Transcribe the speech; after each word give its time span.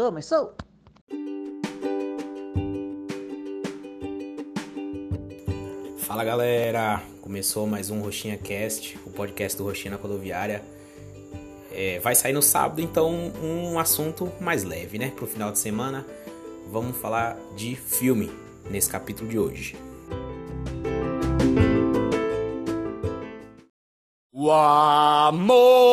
Começou! 0.00 0.54
Fala 5.98 6.24
galera, 6.24 7.02
começou 7.20 7.66
mais 7.66 7.90
um 7.90 8.00
Roxinha 8.00 8.38
Cast, 8.38 8.98
o 9.04 9.10
podcast 9.10 9.58
do 9.58 9.64
Roxinha 9.64 9.90
na 9.90 9.98
Rodoviária. 9.98 10.64
É, 11.70 11.98
vai 11.98 12.14
sair 12.14 12.32
no 12.32 12.40
sábado, 12.40 12.80
então 12.80 13.12
um 13.42 13.78
assunto 13.78 14.32
mais 14.40 14.64
leve, 14.64 14.98
né? 14.98 15.12
Pro 15.14 15.26
final 15.26 15.52
de 15.52 15.58
semana, 15.58 16.06
vamos 16.72 16.96
falar 16.96 17.36
de 17.54 17.76
filme 17.76 18.30
nesse 18.70 18.88
capítulo 18.88 19.28
de 19.28 19.38
hoje. 19.38 19.76
O 24.32 24.50
amor 24.50 25.89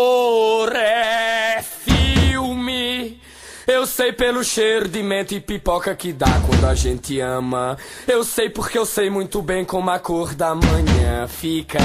pelo 4.18 4.44
cheiro 4.44 4.88
de 4.88 5.04
menta 5.04 5.36
e 5.36 5.40
pipoca 5.40 5.96
que 5.96 6.12
dá 6.12 6.42
quando 6.48 6.66
a 6.66 6.74
gente 6.74 7.20
ama. 7.20 7.78
Eu 8.08 8.24
sei 8.24 8.50
porque 8.50 8.78
eu 8.78 8.86
sei 8.86 9.12
muito 9.12 9.44
bem 9.44 9.64
como 9.64 9.92
a 9.92 10.00
cor 10.00 10.34
da 10.34 10.56
manhã 10.56 11.28
fica. 11.28 11.78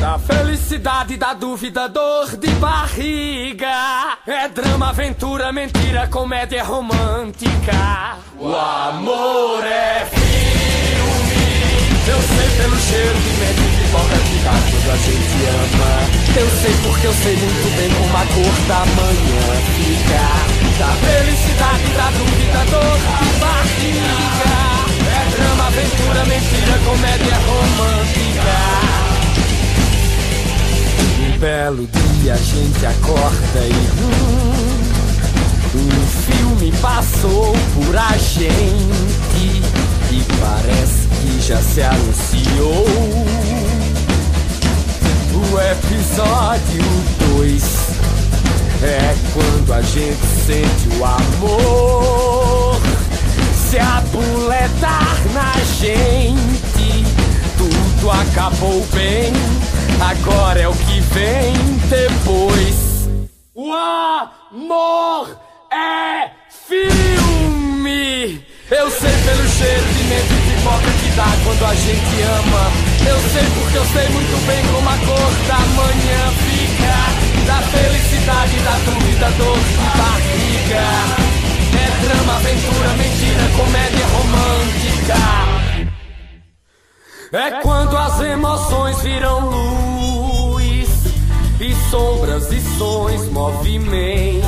Da 0.00 0.16
felicidade, 0.18 1.16
da 1.16 1.34
dúvida, 1.34 1.88
dor 1.88 2.36
de 2.36 2.48
barriga. 2.52 4.18
É 4.24 4.48
drama, 4.48 4.90
aventura, 4.90 5.52
mentira, 5.52 6.06
comédia 6.06 6.62
romântica. 6.62 8.18
O 8.38 8.54
amor 8.54 9.64
é 9.66 10.06
filme. 10.06 10.24
Eu 12.06 12.20
sei 12.22 12.62
pelo 12.62 12.76
cheiro 12.76 13.18
de 13.18 13.30
menta 13.40 13.60
e 13.60 13.68
pipoca 13.82 14.16
que 14.16 14.38
dá 14.44 14.54
quando 14.70 14.90
a 14.92 14.96
gente 14.96 15.36
ama. 15.50 15.92
Eu 16.38 16.50
sei 16.50 16.74
porque 16.84 17.06
eu 17.06 17.14
sei 17.14 17.36
muito 17.36 17.76
bem 17.76 17.90
como 17.94 18.16
a 18.16 18.26
cor 18.26 18.56
da 18.68 18.86
manhã 18.86 19.44
fica. 19.74 20.63
Da 20.78 20.88
felicidade, 20.88 21.88
da 21.96 22.10
dúvida, 22.10 22.64
de 22.64 23.38
barriga. 23.38 24.64
É 25.06 25.30
drama, 25.30 25.66
aventura, 25.68 26.24
mentira, 26.24 26.78
comédia 26.84 27.36
romântica. 27.46 28.56
Um 31.20 31.38
belo 31.38 31.86
dia 31.86 32.34
a 32.34 32.36
gente 32.36 32.86
acorda 32.86 33.60
e 33.60 33.72
hum, 34.02 34.74
um 35.76 36.06
filme 36.26 36.72
passou 36.82 37.54
por 37.74 37.96
a 37.96 38.16
gente 38.18 39.62
e 40.10 40.22
parece 40.40 41.06
que 41.08 41.40
já 41.40 41.58
se 41.62 41.82
anunciou. 41.82 42.84
O 45.34 45.60
episódio 45.60 46.82
2 47.36 47.93
é 48.84 49.14
quando 49.32 49.72
a 49.72 49.80
gente 49.80 50.26
sente 50.46 50.88
o 50.98 51.04
amor 51.04 52.80
se 53.70 53.78
abuletar 53.78 55.16
na 55.32 55.52
gente. 55.80 57.04
Tudo 57.56 58.10
acabou 58.10 58.86
bem, 58.92 59.32
agora 60.00 60.60
é 60.60 60.68
o 60.68 60.74
que 60.74 61.00
vem 61.00 61.54
depois. 61.88 63.08
O 63.54 63.72
amor 63.72 65.38
é 65.72 66.30
filme. 66.68 68.44
Eu 68.70 68.90
sei 68.90 69.10
pelo 69.10 69.48
cheiro 69.48 69.86
de 69.94 70.04
menta 70.04 70.34
e 70.34 70.56
pipoca 70.56 70.90
que 71.00 71.10
dá 71.16 71.32
quando 71.44 71.64
a 71.64 71.74
gente 71.74 72.22
ama. 72.22 72.72
Eu 73.08 73.20
sei 73.30 73.44
porque 73.54 73.78
eu 73.78 73.84
sei 73.86 74.08
muito 74.10 74.46
bem 74.46 74.62
como 74.72 74.88
a 74.88 74.98
cor 74.98 75.32
da 75.48 75.58
manhã 75.74 76.32
fica. 76.44 77.23
Da 77.46 77.58
felicidade, 77.62 78.58
da 78.60 78.72
dúvida, 78.84 79.30
dor 79.38 79.58
de 79.58 79.76
barriga. 79.98 80.84
É 81.76 82.06
drama, 82.06 82.36
aventura, 82.36 82.88
mentira, 82.96 83.44
comédia 83.56 84.06
romântica. 84.06 85.44
É 87.32 87.50
quando 87.62 87.96
as 87.96 88.20
emoções 88.20 89.00
viram 89.02 89.50
luz 89.50 90.88
e 91.60 91.74
sombras 91.90 92.52
e 92.52 92.60
sons, 92.78 93.28
movimento. 93.30 94.44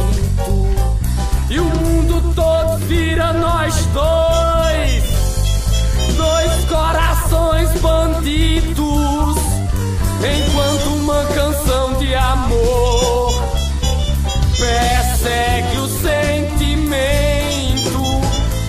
E 1.50 1.58
o 1.58 1.64
mundo 1.64 2.34
todo 2.34 2.76
vira 2.86 3.32
nós 3.32 3.74
dois, 3.86 5.04
dois 6.16 6.64
corações 6.68 7.80
bandidos. 7.80 9.36
Enquanto 10.18 10.86
uma 10.96 11.24
canção 11.26 11.65
de 12.06 12.14
amor 12.14 13.32
persegue 14.56 15.78
o 15.78 15.88
sentimento, 15.88 17.00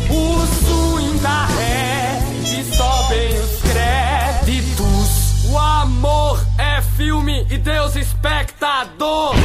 o 0.10 0.48
swing 0.66 1.20
da 1.20 1.46
ré 1.46 2.20
e 2.44 2.64
sobem 2.76 3.40
os 3.40 3.62
créditos. 3.62 5.46
O 5.52 5.58
amor 5.58 6.44
é 6.58 6.82
filme 6.82 7.46
e 7.52 7.58
Deus 7.60 7.96
espectador. 7.96 9.37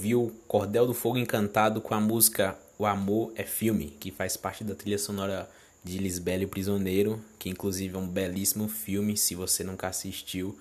Ouviu 0.00 0.34
Cordel 0.48 0.86
do 0.86 0.94
Fogo 0.94 1.18
Encantado 1.18 1.78
com 1.78 1.92
a 1.92 2.00
música 2.00 2.56
O 2.78 2.86
Amor 2.86 3.34
é 3.36 3.44
Filme, 3.44 3.94
que 4.00 4.10
faz 4.10 4.34
parte 4.34 4.64
da 4.64 4.74
trilha 4.74 4.96
sonora 4.96 5.46
de 5.84 5.98
Lisbela 5.98 6.42
e 6.42 6.46
o 6.46 6.48
Prisioneiro, 6.48 7.22
que 7.38 7.50
inclusive 7.50 7.94
é 7.94 7.98
um 7.98 8.08
belíssimo 8.08 8.66
filme. 8.66 9.14
Se 9.14 9.34
você 9.34 9.62
nunca 9.62 9.88
assistiu, 9.88 10.58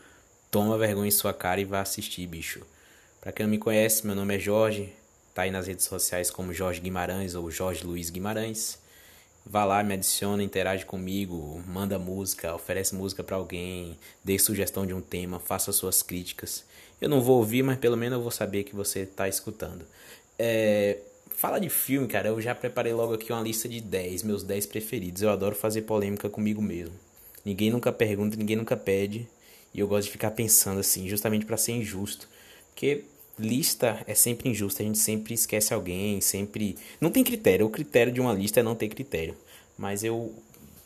toma 0.51 0.77
vergonha 0.77 1.07
em 1.07 1.11
sua 1.11 1.33
cara 1.33 1.61
e 1.61 1.63
vá 1.63 1.79
assistir, 1.79 2.27
bicho. 2.27 2.63
Pra 3.21 3.31
quem 3.31 3.45
não 3.45 3.51
me 3.51 3.57
conhece, 3.57 4.05
meu 4.05 4.13
nome 4.13 4.35
é 4.35 4.39
Jorge, 4.39 4.91
tá 5.33 5.43
aí 5.43 5.51
nas 5.51 5.67
redes 5.67 5.85
sociais 5.85 6.29
como 6.29 6.53
Jorge 6.53 6.81
Guimarães 6.81 7.33
ou 7.33 7.49
Jorge 7.49 7.85
Luiz 7.85 8.09
Guimarães. 8.09 8.77
Vá 9.45 9.63
lá, 9.63 9.81
me 9.81 9.93
adiciona, 9.93 10.43
interage 10.43 10.85
comigo, 10.85 11.63
manda 11.65 11.97
música, 11.97 12.53
oferece 12.53 12.93
música 12.93 13.23
para 13.23 13.37
alguém, 13.37 13.97
dê 14.21 14.37
sugestão 14.37 14.85
de 14.85 14.93
um 14.93 14.99
tema, 14.99 15.39
faça 15.39 15.71
suas 15.71 16.03
críticas. 16.03 16.65
Eu 17.01 17.09
não 17.09 17.21
vou 17.21 17.37
ouvir, 17.37 17.63
mas 17.63 17.77
pelo 17.77 17.95
menos 17.95 18.17
eu 18.17 18.21
vou 18.21 18.31
saber 18.31 18.63
que 18.63 18.75
você 18.75 19.05
tá 19.05 19.27
escutando. 19.27 19.85
É, 20.37 20.97
fala 21.29 21.59
de 21.59 21.69
filme, 21.69 22.07
cara, 22.07 22.29
eu 22.29 22.41
já 22.41 22.53
preparei 22.53 22.93
logo 22.93 23.13
aqui 23.13 23.31
uma 23.31 23.41
lista 23.41 23.69
de 23.69 23.79
10, 23.79 24.23
meus 24.23 24.43
10 24.43 24.65
preferidos. 24.65 25.21
Eu 25.21 25.29
adoro 25.29 25.55
fazer 25.55 25.83
polêmica 25.83 26.29
comigo 26.29 26.61
mesmo. 26.61 26.93
Ninguém 27.45 27.69
nunca 27.69 27.91
pergunta, 27.91 28.35
ninguém 28.35 28.57
nunca 28.57 28.75
pede, 28.75 29.27
e 29.73 29.79
eu 29.79 29.87
gosto 29.87 30.07
de 30.07 30.11
ficar 30.11 30.31
pensando 30.31 30.79
assim, 30.79 31.07
justamente 31.07 31.45
para 31.45 31.55
ser 31.57 31.71
injusto. 31.71 32.27
Porque 32.71 33.05
lista 33.37 34.03
é 34.05 34.13
sempre 34.13 34.49
injusta, 34.49 34.83
a 34.83 34.85
gente 34.85 34.97
sempre 34.97 35.33
esquece 35.33 35.73
alguém, 35.73 36.19
sempre. 36.19 36.77
Não 36.99 37.09
tem 37.09 37.23
critério, 37.23 37.65
o 37.65 37.69
critério 37.69 38.11
de 38.11 38.19
uma 38.19 38.33
lista 38.33 38.59
é 38.59 38.63
não 38.63 38.75
ter 38.75 38.89
critério. 38.89 39.35
Mas 39.77 40.03
eu 40.03 40.33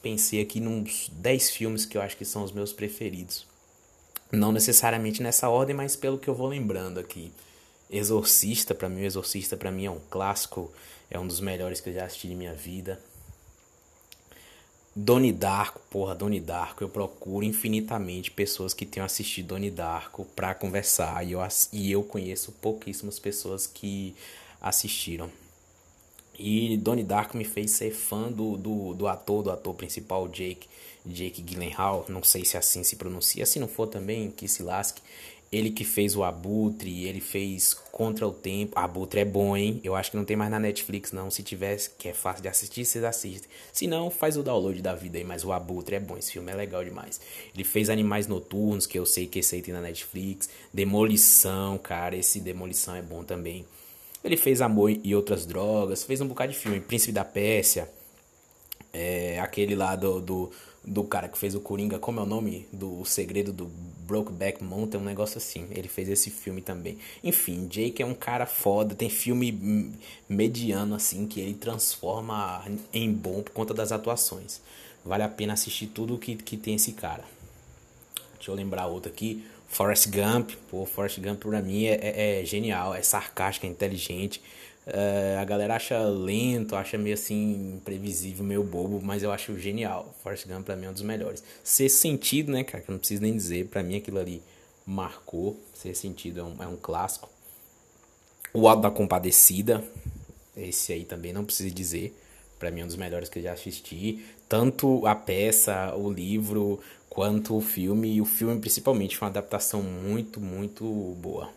pensei 0.02 0.42
aqui 0.42 0.60
nos 0.60 1.10
10 1.14 1.50
filmes 1.50 1.86
que 1.86 1.98
eu 1.98 2.02
acho 2.02 2.16
que 2.16 2.26
são 2.26 2.44
os 2.44 2.52
meus 2.52 2.72
preferidos. 2.72 3.48
Não 4.34 4.52
necessariamente 4.52 5.22
nessa 5.22 5.48
ordem, 5.48 5.76
mas 5.76 5.96
pelo 5.96 6.18
que 6.18 6.28
eu 6.28 6.34
vou 6.34 6.48
lembrando 6.48 7.00
aqui. 7.00 7.32
Exorcista, 7.88 8.74
para 8.74 8.90
mim, 8.90 9.04
Exorcista 9.04 9.56
para 9.56 9.70
mim 9.70 9.86
é 9.86 9.92
um 9.92 10.00
clássico, 10.10 10.72
é 11.08 11.20
um 11.20 11.28
dos 11.28 11.40
melhores 11.40 11.80
que 11.80 11.90
eu 11.90 11.94
já 11.94 12.06
assisti 12.06 12.30
em 12.30 12.36
minha 12.36 12.54
vida. 12.56 13.00
Doni 14.96 15.32
Darko, 15.32 15.80
porra, 15.90 16.16
Doni 16.16 16.40
Darko, 16.40 16.84
eu 16.84 16.90
procuro 16.90 17.46
infinitamente 17.46 18.32
pessoas 18.32 18.74
que 18.74 18.88
tenham 18.88 19.06
assistido 19.06 19.50
Doni 19.50 19.70
Darko 19.70 20.26
pra 20.36 20.56
conversar 20.56 21.24
e 21.24 21.34
eu, 21.34 21.40
e 21.72 21.92
eu 21.92 22.04
conheço 22.04 22.52
pouquíssimas 22.54 23.20
pessoas 23.20 23.68
que 23.68 24.16
assistiram. 24.60 25.30
E 26.38 26.78
Donnie 26.78 27.04
Darko 27.04 27.38
me 27.38 27.46
fez 27.46 27.72
ser 27.72 27.92
fã 27.92 28.32
do, 28.32 28.58
do, 28.58 28.94
do 28.96 29.08
ator, 29.08 29.44
do 29.44 29.52
ator 29.52 29.76
principal, 29.76 30.28
Jake, 30.28 30.68
Jake 31.06 31.42
Gyllenhaal, 31.42 32.06
não 32.08 32.24
sei 32.24 32.46
se 32.46 32.58
assim 32.58 32.84
se 32.84 32.96
pronuncia, 32.96 33.46
se 33.46 33.60
não 33.60 33.68
for 33.68 33.88
também, 33.88 34.32
que 34.32 34.48
se 34.48 34.64
lasque. 34.64 35.02
Ele 35.54 35.70
que 35.70 35.84
fez 35.84 36.16
o 36.16 36.24
Abutre, 36.24 37.06
ele 37.06 37.22
fez 37.22 37.76
Contra 37.92 38.28
o 38.28 38.34
Tempo. 38.34 38.74
Abutre 38.76 39.20
é 39.20 39.26
bom, 39.26 39.56
hein? 39.56 39.80
Eu 39.84 39.96
acho 39.96 40.10
que 40.10 40.18
não 40.18 40.26
tem 40.26 40.36
mais 40.36 40.50
na 40.50 40.60
Netflix, 40.60 41.12
não. 41.12 41.30
Se 41.30 41.44
tivesse, 41.44 41.92
que 41.92 42.10
é 42.10 42.14
fácil 42.14 42.42
de 42.42 42.48
assistir, 42.50 42.84
vocês 42.84 43.04
assistem. 43.04 43.48
Se 43.72 43.86
não, 43.86 44.10
faz 44.10 44.36
o 44.36 44.42
download 44.42 44.82
da 44.82 44.96
vida 44.96 45.20
aí. 45.20 45.24
Mas 45.24 45.46
o 45.46 45.52
Abutre 45.52 45.98
é 45.98 46.00
bom, 46.00 46.18
esse 46.18 46.32
filme 46.32 46.52
é 46.52 46.56
legal 46.56 46.84
demais. 46.84 47.22
Ele 47.54 47.64
fez 47.64 47.92
Animais 47.92 48.26
Noturnos, 48.26 48.88
que 48.88 48.98
eu 48.98 49.06
sei 49.06 49.28
que 49.28 49.40
esse 49.40 49.54
aí 49.54 49.62
tem 49.62 49.76
na 49.76 49.82
Netflix. 49.82 50.50
Demolição, 50.74 51.78
cara. 51.78 52.16
Esse 52.16 52.40
Demolição 52.40 52.96
é 52.96 53.04
bom 53.04 53.24
também. 53.24 53.64
Ele 54.24 54.38
fez 54.38 54.60
Amor 54.60 54.90
e 54.90 55.16
Outras 55.16 55.46
Drogas. 55.46 56.04
Fez 56.04 56.20
um 56.20 56.28
bocado 56.28 56.52
de 56.52 56.58
filme. 56.58 56.80
Príncipe 56.80 57.12
da 57.12 57.24
Pérsia. 57.24 57.88
É, 58.92 59.40
aquele 59.40 59.76
lá 59.76 59.96
do, 59.96 60.20
do 60.20 60.52
do 60.86 61.04
cara 61.04 61.28
que 61.28 61.38
fez 61.38 61.56
o 61.56 61.60
Coringa, 61.60 61.98
como 61.98 62.20
é 62.20 62.24
o 62.24 62.26
nome? 62.26 62.68
Do 62.72 63.06
Segredo 63.06 63.54
do 63.54 63.66
Brokeback 63.66 64.64
Mountain, 64.64 65.00
um 65.00 65.06
negócio 65.06 65.38
assim. 65.38 65.68
Ele 65.72 65.88
fez 65.88 66.10
esse 66.10 66.30
filme 66.30 66.62
também. 66.62 66.98
Enfim, 67.24 67.68
Jake 67.68 68.02
é 68.02 68.06
um 68.06 68.14
cara 68.14 68.46
foda, 68.46 68.94
tem 68.94 69.10
filme 69.10 69.94
mediano 70.28 70.96
assim 70.96 71.26
que 71.26 71.40
ele 71.40 71.54
transforma 71.54 72.64
em 72.92 73.12
bom 73.12 73.42
por 73.42 73.54
conta 73.54 73.74
das 73.74 73.92
atuações. 73.92 74.62
Vale 75.06 75.24
a 75.24 75.30
pena 75.30 75.54
assistir 75.54 75.88
tudo 75.88 76.18
que, 76.18 76.36
que 76.36 76.58
tem 76.58 76.76
esse 76.76 76.94
cara. 76.94 77.24
Deixa 78.36 78.52
eu 78.52 78.56
lembrar 78.56 78.88
outro 78.88 79.12
aqui. 79.12 79.46
Forrest 79.68 80.08
Gump. 80.10 80.52
Pô, 80.70 80.86
Forrest 80.86 81.20
Gump 81.20 81.42
pra 81.42 81.62
mim 81.62 81.86
é, 81.86 81.96
é, 81.96 82.42
é 82.42 82.46
genial, 82.46 82.94
é 82.94 83.02
sarcástico, 83.02 83.66
é 83.66 83.70
inteligente. 83.70 84.42
Uh, 84.86 85.40
a 85.40 85.46
galera 85.46 85.76
acha 85.76 85.98
lento, 86.04 86.76
acha 86.76 86.98
meio 86.98 87.14
assim, 87.14 87.76
imprevisível, 87.78 88.44
meio 88.44 88.64
bobo, 88.64 89.02
mas 89.02 89.24
eu 89.24 89.32
acho 89.32 89.58
genial. 89.58 90.14
Forrest 90.22 90.46
Gump 90.46 90.66
pra 90.66 90.76
mim 90.76 90.86
é 90.86 90.90
um 90.90 90.94
dos 90.94 91.02
melhores. 91.02 91.44
Ser 91.64 91.88
sentido, 91.90 92.52
né, 92.52 92.64
cara, 92.64 92.84
que 92.84 92.90
eu 92.90 92.94
não 92.94 93.00
preciso 93.00 93.22
nem 93.22 93.36
dizer, 93.36 93.68
pra 93.68 93.82
mim 93.82 93.96
aquilo 93.96 94.20
ali 94.20 94.42
marcou. 94.86 95.58
Ser 95.74 95.96
sentido 95.96 96.42
é 96.42 96.44
um, 96.44 96.64
é 96.64 96.68
um 96.68 96.76
clássico. 96.76 97.30
O 98.54 98.68
Alto 98.68 98.82
da 98.82 98.92
Compadecida, 98.92 99.84
esse 100.56 100.94
aí 100.94 101.06
também 101.06 101.34
não 101.34 101.46
preciso 101.46 101.74
dizer. 101.74 102.20
Pra 102.60 102.70
mim 102.70 102.82
é 102.82 102.84
um 102.84 102.88
dos 102.88 102.96
melhores 102.96 103.30
que 103.30 103.40
eu 103.40 103.44
já 103.44 103.54
assisti. 103.54 104.24
Tanto 104.48 105.06
a 105.08 105.16
peça, 105.16 105.94
o 105.96 106.12
livro, 106.12 106.80
quanto 107.10 107.58
o 107.58 107.62
filme. 107.62 108.16
E 108.16 108.22
o 108.22 108.26
filme, 108.26 108.60
principalmente, 108.60 109.18
foi 109.18 109.26
uma 109.26 109.32
adaptação 109.32 109.82
muito, 109.82 110.40
muito 110.40 110.86
boa. 111.20 111.50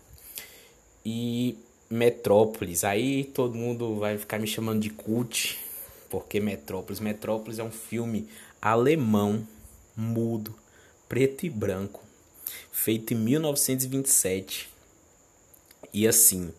E 1.05 1.57
Metrópolis. 1.89 2.85
Aí 2.85 3.25
todo 3.25 3.55
mundo 3.55 3.97
vai 3.97 4.19
ficar 4.19 4.39
me 4.39 4.47
chamando 4.47 4.81
de 4.81 4.91
cult, 4.91 5.59
porque 6.11 6.41
Metrópolis. 6.41 7.01
Metrópolis 7.01 7.59
é 7.59 7.65
um 7.65 7.71
filme 7.71 8.29
alemão, 8.61 9.47
mudo, 9.97 10.55
preto 11.09 11.47
e 11.47 11.51
branco, 11.51 12.03
feito 12.73 13.15
em 13.15 13.17
1927. 13.17 14.69
E 15.93 16.07
assim, 16.07 16.53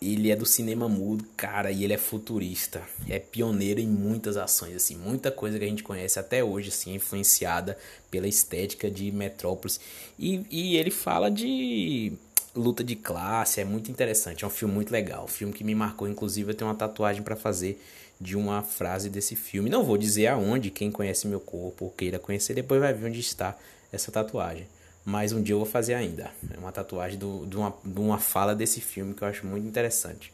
ele 0.00 0.30
é 0.30 0.36
do 0.36 0.44
cinema 0.44 0.88
mudo, 0.88 1.24
cara, 1.36 1.70
e 1.70 1.82
ele 1.82 1.92
é 1.92 1.98
futurista. 1.98 2.82
É 3.08 3.18
pioneiro 3.18 3.80
em 3.80 3.88
muitas 3.88 4.36
ações, 4.36 4.76
assim, 4.76 4.96
muita 4.96 5.30
coisa 5.32 5.58
que 5.58 5.64
a 5.64 5.68
gente 5.68 5.82
conhece 5.82 6.18
até 6.18 6.44
hoje, 6.44 6.68
assim, 6.68 6.94
influenciada 6.94 7.78
pela 8.10 8.28
estética 8.28 8.90
de 8.90 9.10
Metrópolis. 9.10 9.80
E, 10.18 10.44
e 10.50 10.76
ele 10.76 10.90
fala 10.90 11.30
de 11.30 12.12
luta 12.56 12.82
de 12.82 12.96
classe, 12.96 13.60
é 13.60 13.64
muito 13.64 13.90
interessante, 13.90 14.44
é 14.44 14.46
um 14.46 14.50
filme 14.50 14.74
muito 14.74 14.90
legal, 14.90 15.24
um 15.24 15.28
filme 15.28 15.52
que 15.52 15.62
me 15.62 15.74
marcou, 15.74 16.08
inclusive 16.08 16.50
eu 16.50 16.54
tenho 16.54 16.68
uma 16.68 16.76
tatuagem 16.76 17.22
para 17.22 17.36
fazer 17.36 17.80
de 18.20 18.36
uma 18.36 18.62
frase 18.62 19.10
desse 19.10 19.36
filme. 19.36 19.68
Não 19.68 19.84
vou 19.84 19.98
dizer 19.98 20.28
aonde, 20.28 20.70
quem 20.70 20.90
conhece 20.90 21.26
meu 21.26 21.40
corpo 21.40 21.84
ou 21.84 21.90
queira 21.90 22.18
conhecer, 22.18 22.54
depois 22.54 22.80
vai 22.80 22.92
ver 22.92 23.06
onde 23.06 23.20
está 23.20 23.56
essa 23.92 24.10
tatuagem. 24.10 24.66
Mas 25.04 25.32
um 25.32 25.40
dia 25.40 25.54
eu 25.54 25.58
vou 25.58 25.66
fazer 25.66 25.94
ainda. 25.94 26.32
É 26.52 26.58
uma 26.58 26.72
tatuagem 26.72 27.16
do, 27.16 27.46
de, 27.46 27.56
uma, 27.56 27.72
de 27.84 28.00
uma 28.00 28.18
fala 28.18 28.56
desse 28.56 28.80
filme 28.80 29.14
que 29.14 29.22
eu 29.22 29.28
acho 29.28 29.46
muito 29.46 29.66
interessante. 29.66 30.32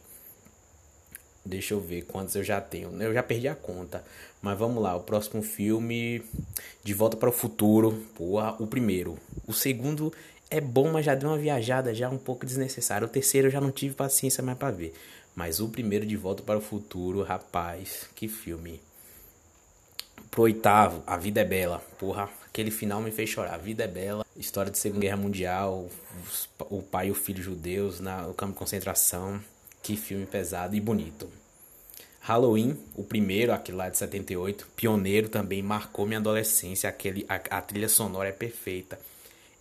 Deixa 1.45 1.75
eu 1.75 1.81
ver 1.81 2.03
quantos 2.03 2.35
eu 2.37 2.43
já 2.43 2.61
tenho. 2.61 2.91
Eu 3.03 3.13
já 3.13 3.23
perdi 3.23 3.49
a 3.49 3.55
conta. 3.55 4.03
Mas 4.41 4.59
vamos 4.59 4.83
lá, 4.83 4.97
o 4.97 5.01
próximo 5.01 5.43
filme. 5.43 6.23
De 6.83 6.95
Volta 6.95 7.19
para 7.19 7.29
o 7.29 7.33
Futuro. 7.33 8.03
Porra, 8.15 8.57
o 8.59 8.67
primeiro. 8.67 9.19
O 9.47 9.53
segundo 9.53 10.11
é 10.53 10.61
bom, 10.61 10.93
mas 10.93 11.07
já 11.07 11.15
deu 11.15 11.31
uma 11.31 11.39
viajada 11.39 11.95
já 11.95 12.11
um 12.11 12.19
pouco 12.19 12.45
desnecessária. 12.45 13.07
O 13.07 13.11
terceiro 13.11 13.47
eu 13.47 13.51
já 13.51 13.61
não 13.61 13.73
tive 13.73 13.95
paciência 13.95 14.43
mais 14.43 14.59
para 14.59 14.71
ver. 14.71 14.93
Mas 15.35 15.61
o 15.61 15.69
primeiro 15.69 16.05
de 16.05 16.15
Volta 16.15 16.43
para 16.43 16.59
o 16.59 16.61
Futuro, 16.61 17.23
rapaz, 17.23 18.07
que 18.15 18.29
filme. 18.29 18.79
Pro 20.31 20.43
oitavo, 20.43 21.03
A 21.07 21.17
Vida 21.17 21.41
é 21.41 21.45
Bela. 21.45 21.83
Porra, 21.99 22.29
aquele 22.47 22.71
final 22.71 23.01
me 23.01 23.11
fez 23.11 23.31
chorar. 23.31 23.55
A 23.55 23.59
Vida 23.59 23.85
é 23.85 23.89
Bela, 23.89 24.27
história 24.37 24.71
de 24.71 24.77
Segunda 24.77 25.01
Guerra 25.01 25.17
Mundial, 25.17 25.89
o 26.69 26.83
pai 26.83 27.09
e 27.09 27.11
o 27.11 27.15
filho 27.15 27.43
judeus 27.43 27.99
na, 27.99 28.23
no 28.23 28.35
campo 28.35 28.53
de 28.53 28.59
concentração. 28.59 29.41
Que 29.83 29.97
filme 29.97 30.27
pesado 30.27 30.77
e 30.77 30.81
bonito. 30.81 31.31
Halloween, 32.21 32.79
o 32.95 33.03
primeiro, 33.03 33.53
aquele 33.53 33.79
lá 33.79 33.89
de 33.89 33.97
78, 33.97 34.69
pioneiro 34.77 35.31
também, 35.31 35.63
marcou 35.63 36.05
minha 36.05 36.21
adolescência. 36.21 36.91
Aquele, 36.91 37.25
a, 37.27 37.37
a 37.37 37.63
trilha 37.63 37.89
sonora 37.89 38.29
é 38.29 38.33
perfeita 38.33 38.99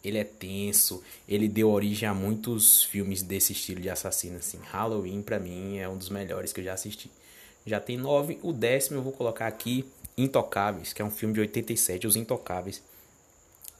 ele 0.03 0.17
é 0.17 0.23
tenso, 0.23 1.03
ele 1.27 1.47
deu 1.47 1.69
origem 1.69 2.07
a 2.07 2.13
muitos 2.13 2.83
filmes 2.83 3.21
desse 3.21 3.53
estilo 3.53 3.79
de 3.79 3.89
assassino, 3.89 4.37
assim. 4.37 4.59
Halloween, 4.63 5.21
para 5.21 5.39
mim, 5.39 5.77
é 5.77 5.87
um 5.87 5.97
dos 5.97 6.09
melhores 6.09 6.51
que 6.51 6.59
eu 6.59 6.65
já 6.65 6.73
assisti. 6.73 7.09
Já 7.65 7.79
tem 7.79 7.97
nove, 7.97 8.39
o 8.41 8.51
décimo 8.51 8.97
eu 8.97 9.03
vou 9.03 9.13
colocar 9.13 9.47
aqui, 9.47 9.85
Intocáveis, 10.17 10.93
que 10.93 11.01
é 11.01 11.05
um 11.05 11.11
filme 11.11 11.33
de 11.33 11.39
87, 11.41 12.07
Os 12.07 12.15
Intocáveis. 12.15 12.81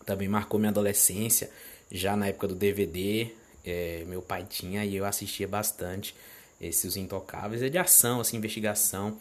Também 0.06 0.28
marcou 0.28 0.60
minha 0.60 0.70
adolescência, 0.70 1.50
já 1.92 2.16
na 2.16 2.28
época 2.28 2.48
do 2.48 2.56
DVD, 2.56 3.30
é, 3.66 4.04
meu 4.08 4.22
pai 4.22 4.46
tinha 4.48 4.86
e 4.86 4.96
eu 4.96 5.06
assistia 5.06 5.48
bastante 5.48 6.16
esses 6.60 6.96
Intocáveis. 6.96 7.62
É 7.62 7.70
de 7.70 7.78
ação, 7.78 8.22
assim, 8.22 8.38
investigação. 8.38 9.18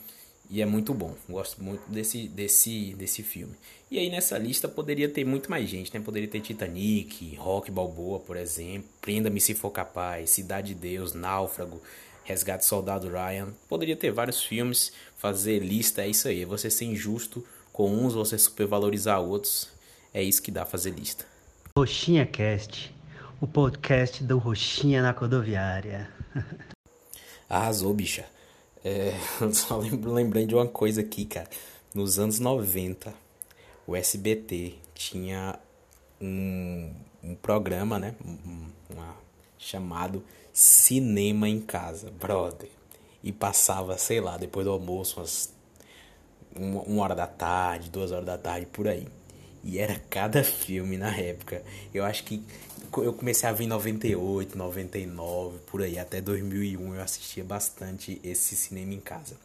E 0.50 0.60
é 0.60 0.66
muito 0.66 0.92
bom. 0.92 1.14
Gosto 1.28 1.62
muito 1.62 1.88
desse, 1.88 2.26
desse, 2.26 2.92
desse 2.94 3.22
filme. 3.22 3.54
E 3.88 4.00
aí 4.00 4.10
nessa 4.10 4.36
lista 4.36 4.68
poderia 4.68 5.08
ter 5.08 5.24
muito 5.24 5.48
mais 5.48 5.70
gente, 5.70 5.94
né? 5.94 6.00
Poderia 6.04 6.28
ter 6.28 6.40
Titanic, 6.40 7.36
Rock 7.36 7.70
Balboa, 7.70 8.18
por 8.18 8.36
exemplo, 8.36 8.88
Prenda-me 9.00 9.40
se 9.40 9.54
for 9.54 9.70
capaz, 9.70 10.30
Cidade 10.30 10.74
de 10.74 10.80
Deus, 10.80 11.14
Náufrago, 11.14 11.80
Resgate 12.24 12.64
Soldado 12.64 13.08
Ryan. 13.08 13.54
Poderia 13.68 13.96
ter 13.96 14.10
vários 14.10 14.42
filmes, 14.42 14.92
fazer 15.16 15.60
lista, 15.60 16.02
é 16.02 16.08
isso 16.08 16.26
aí. 16.26 16.42
É 16.42 16.46
você 16.46 16.68
ser 16.68 16.86
injusto 16.86 17.46
com 17.72 17.88
uns, 17.88 18.14
você 18.14 18.36
supervalorizar 18.36 19.20
outros. 19.20 19.68
É 20.12 20.20
isso 20.20 20.42
que 20.42 20.50
dá 20.50 20.66
fazer 20.66 20.90
lista. 20.90 21.24
Roxinha 21.78 22.26
Cast, 22.26 22.92
o 23.40 23.46
podcast 23.46 24.24
do 24.24 24.38
Roxinha 24.38 25.00
na 25.00 25.12
Rodoviária. 25.12 26.10
Arrasou, 27.48 27.94
bicha. 27.94 28.26
É, 28.84 29.12
só 29.52 29.78
lembrei 29.78 30.46
de 30.46 30.54
uma 30.54 30.66
coisa 30.66 31.00
aqui, 31.00 31.24
cara. 31.24 31.48
Nos 31.94 32.18
anos 32.18 32.38
90, 32.38 33.12
o 33.86 33.96
SBT 33.96 34.74
tinha 34.94 35.58
um, 36.20 36.92
um 37.22 37.34
programa, 37.34 37.98
né? 37.98 38.14
Um, 38.24 38.68
uma, 38.88 39.16
chamado 39.58 40.22
Cinema 40.52 41.48
em 41.48 41.60
Casa, 41.60 42.10
brother. 42.10 42.68
E 43.22 43.32
passava, 43.32 43.98
sei 43.98 44.20
lá, 44.20 44.36
depois 44.36 44.64
do 44.64 44.72
almoço, 44.72 45.20
umas 45.20 45.52
uma, 46.54 46.82
uma 46.82 47.02
hora 47.02 47.14
da 47.14 47.26
tarde, 47.26 47.90
duas 47.90 48.12
horas 48.12 48.26
da 48.26 48.38
tarde, 48.38 48.66
por 48.66 48.88
aí. 48.88 49.06
E 49.62 49.78
era 49.78 50.00
cada 50.08 50.42
filme 50.44 50.96
na 50.96 51.14
época. 51.16 51.62
Eu 51.92 52.04
acho 52.04 52.24
que 52.24 52.42
eu 52.98 53.12
comecei 53.12 53.48
a 53.48 53.52
ver 53.52 53.64
em 53.64 53.68
98, 53.68 54.56
99, 54.56 55.58
por 55.66 55.82
aí, 55.82 55.98
até 55.98 56.20
2001 56.20 56.94
eu 56.94 57.02
assistia 57.02 57.44
bastante 57.44 58.20
esse 58.22 58.56
cinema 58.56 58.94
em 58.94 59.00
casa. 59.00 59.36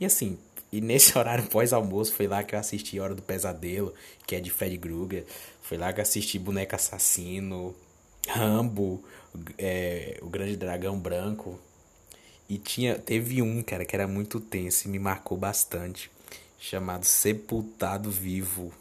E 0.00 0.04
assim, 0.04 0.38
e 0.72 0.80
nesse 0.80 1.16
horário 1.18 1.46
pós-almoço 1.46 2.14
foi 2.14 2.26
lá 2.26 2.42
que 2.42 2.54
eu 2.54 2.58
assisti 2.58 2.98
Hora 2.98 3.14
do 3.14 3.22
Pesadelo, 3.22 3.94
que 4.26 4.34
é 4.36 4.40
de 4.40 4.50
Fred 4.50 4.76
Krueger. 4.78 5.24
Foi 5.62 5.78
lá 5.78 5.92
que 5.92 6.00
eu 6.00 6.02
assisti 6.02 6.38
Boneca 6.38 6.76
Assassino, 6.76 7.74
Rambo, 8.28 9.02
é, 9.58 10.18
O 10.22 10.28
Grande 10.28 10.56
Dragão 10.56 10.98
Branco. 10.98 11.58
E 12.48 12.58
tinha, 12.58 12.96
teve 12.96 13.42
um, 13.42 13.62
cara, 13.62 13.84
que 13.84 13.96
era 13.96 14.06
muito 14.06 14.38
tenso 14.38 14.86
e 14.86 14.90
me 14.90 14.98
marcou 14.98 15.36
bastante, 15.36 16.10
chamado 16.58 17.04
Sepultado 17.04 18.10
Vivo. 18.10 18.72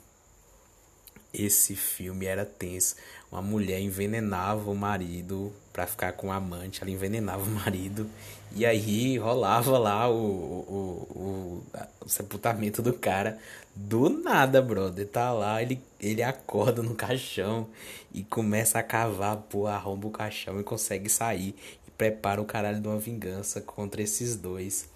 Esse 1.38 1.75
filme 1.75 2.25
era 2.25 2.46
tenso. 2.46 2.96
Uma 3.32 3.42
mulher 3.42 3.82
envenenava 3.82 4.72
o 4.72 4.75
marido 4.75 5.51
para 5.74 5.86
ficar 5.86 6.13
com 6.13 6.27
o 6.27 6.32
amante. 6.32 6.82
Ela 6.82 6.92
envenenava 6.92 7.44
o 7.44 7.51
marido. 7.51 8.10
E 8.56 8.65
aí 8.65 9.18
rolava 9.18 9.77
lá 9.77 10.10
o, 10.10 10.15
o, 10.15 11.08
o, 11.12 11.80
o 12.00 12.10
sepultamento 12.10 12.82
do 12.82 12.94
cara. 12.94 13.38
Do 13.75 14.10
nada, 14.10 14.62
brother. 14.62 15.06
Tá 15.06 15.34
lá, 15.34 15.62
ele, 15.62 15.82
ele 16.00 16.24
acorda 16.24 16.82
no 16.82 16.96
caixão 16.96 17.68
e 18.13 18.24
começa 18.24 18.80
a 18.80 18.84
cavar, 18.84 19.36
pô, 19.36 19.68
arromba 19.68 20.08
o 20.08 20.12
caixão 20.12 20.60
e 20.60 20.63
consegue 20.63 21.10
sair. 21.10 21.54
E 21.86 21.92
prepara 21.98 22.42
o 22.42 22.46
caralho 22.46 22.80
de 22.80 22.88
uma 22.88 22.98
vingança 22.98 23.60
contra 23.60 24.01
esses 24.01 24.38
dois. 24.38 24.88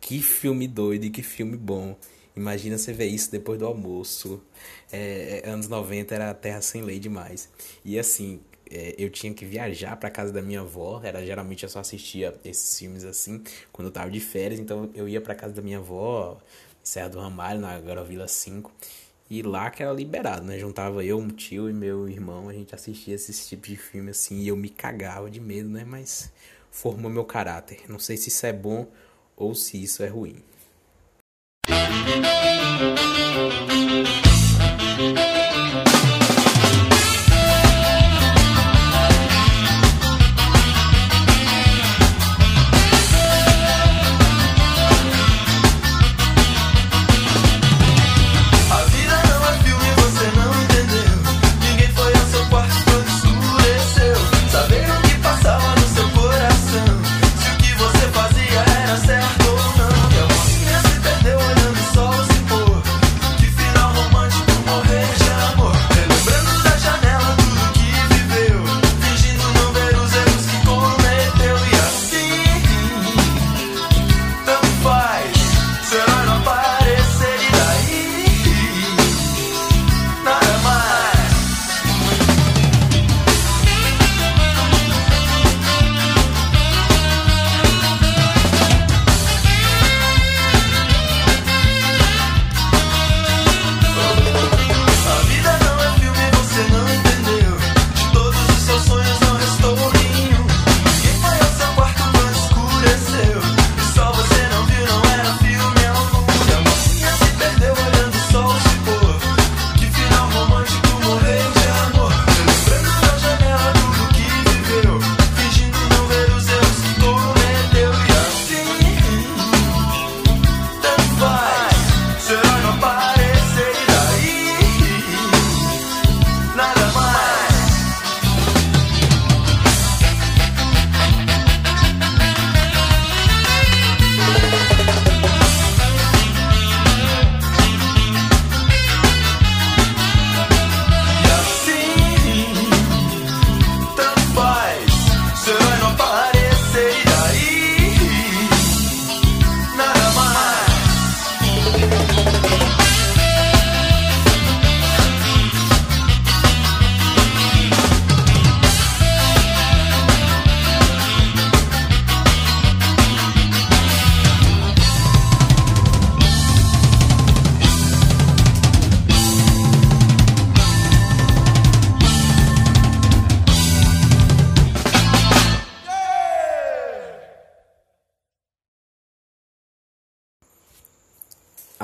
Que 0.00 0.22
filme 0.22 0.68
doido 0.68 1.04
e 1.04 1.10
que 1.10 1.22
filme 1.22 1.56
bom. 1.56 1.96
Imagina 2.36 2.78
você 2.78 2.92
ver 2.92 3.06
isso 3.06 3.30
depois 3.30 3.58
do 3.58 3.66
almoço. 3.66 4.42
É, 4.92 5.42
é 5.44 5.48
anos 5.48 5.68
90 5.68 6.14
era 6.14 6.34
terra 6.34 6.60
sem 6.60 6.82
lei 6.82 6.98
demais. 6.98 7.48
E 7.84 7.98
assim, 7.98 8.40
é, 8.70 8.94
eu 8.96 9.10
tinha 9.10 9.34
que 9.34 9.44
viajar 9.44 9.96
para 9.96 10.10
casa 10.10 10.32
da 10.32 10.40
minha 10.40 10.60
avó. 10.60 11.00
Era 11.02 11.24
geralmente 11.24 11.64
eu 11.64 11.68
só 11.68 11.80
assistia 11.80 12.34
esses 12.44 12.78
filmes 12.78 13.04
assim 13.04 13.42
quando 13.72 13.88
eu 13.88 13.92
tava 13.92 14.10
de 14.10 14.20
férias, 14.20 14.60
então 14.60 14.88
eu 14.94 15.08
ia 15.08 15.20
para 15.20 15.34
casa 15.34 15.52
da 15.54 15.62
minha 15.62 15.78
avó, 15.78 16.38
Serra 16.82 17.08
do 17.08 17.18
Ramalho, 17.18 17.60
na 17.60 17.78
Garovila 17.80 18.28
5. 18.28 18.72
E 19.28 19.42
lá 19.42 19.70
que 19.70 19.82
era 19.82 19.92
liberado, 19.92 20.44
né? 20.44 20.58
Juntava 20.58 21.04
eu, 21.04 21.18
um 21.18 21.28
tio 21.28 21.70
e 21.70 21.72
meu 21.72 22.08
irmão, 22.08 22.48
a 22.48 22.52
gente 22.52 22.74
assistia 22.74 23.14
esses 23.14 23.48
tipos 23.48 23.68
de 23.68 23.76
filme 23.76 24.10
assim, 24.10 24.40
e 24.40 24.48
eu 24.48 24.56
me 24.56 24.68
cagava 24.68 25.30
de 25.30 25.40
medo, 25.40 25.68
né? 25.68 25.84
Mas 25.84 26.32
formou 26.70 27.10
meu 27.10 27.24
caráter. 27.24 27.82
Não 27.88 27.98
sei 27.98 28.16
se 28.16 28.28
isso 28.28 28.44
é 28.46 28.52
bom 28.52 28.88
ou 29.36 29.54
se 29.54 29.80
isso 29.82 30.02
é 30.02 30.08
ruim. 30.08 30.42
Thank 31.70 33.14
you. 33.14 33.19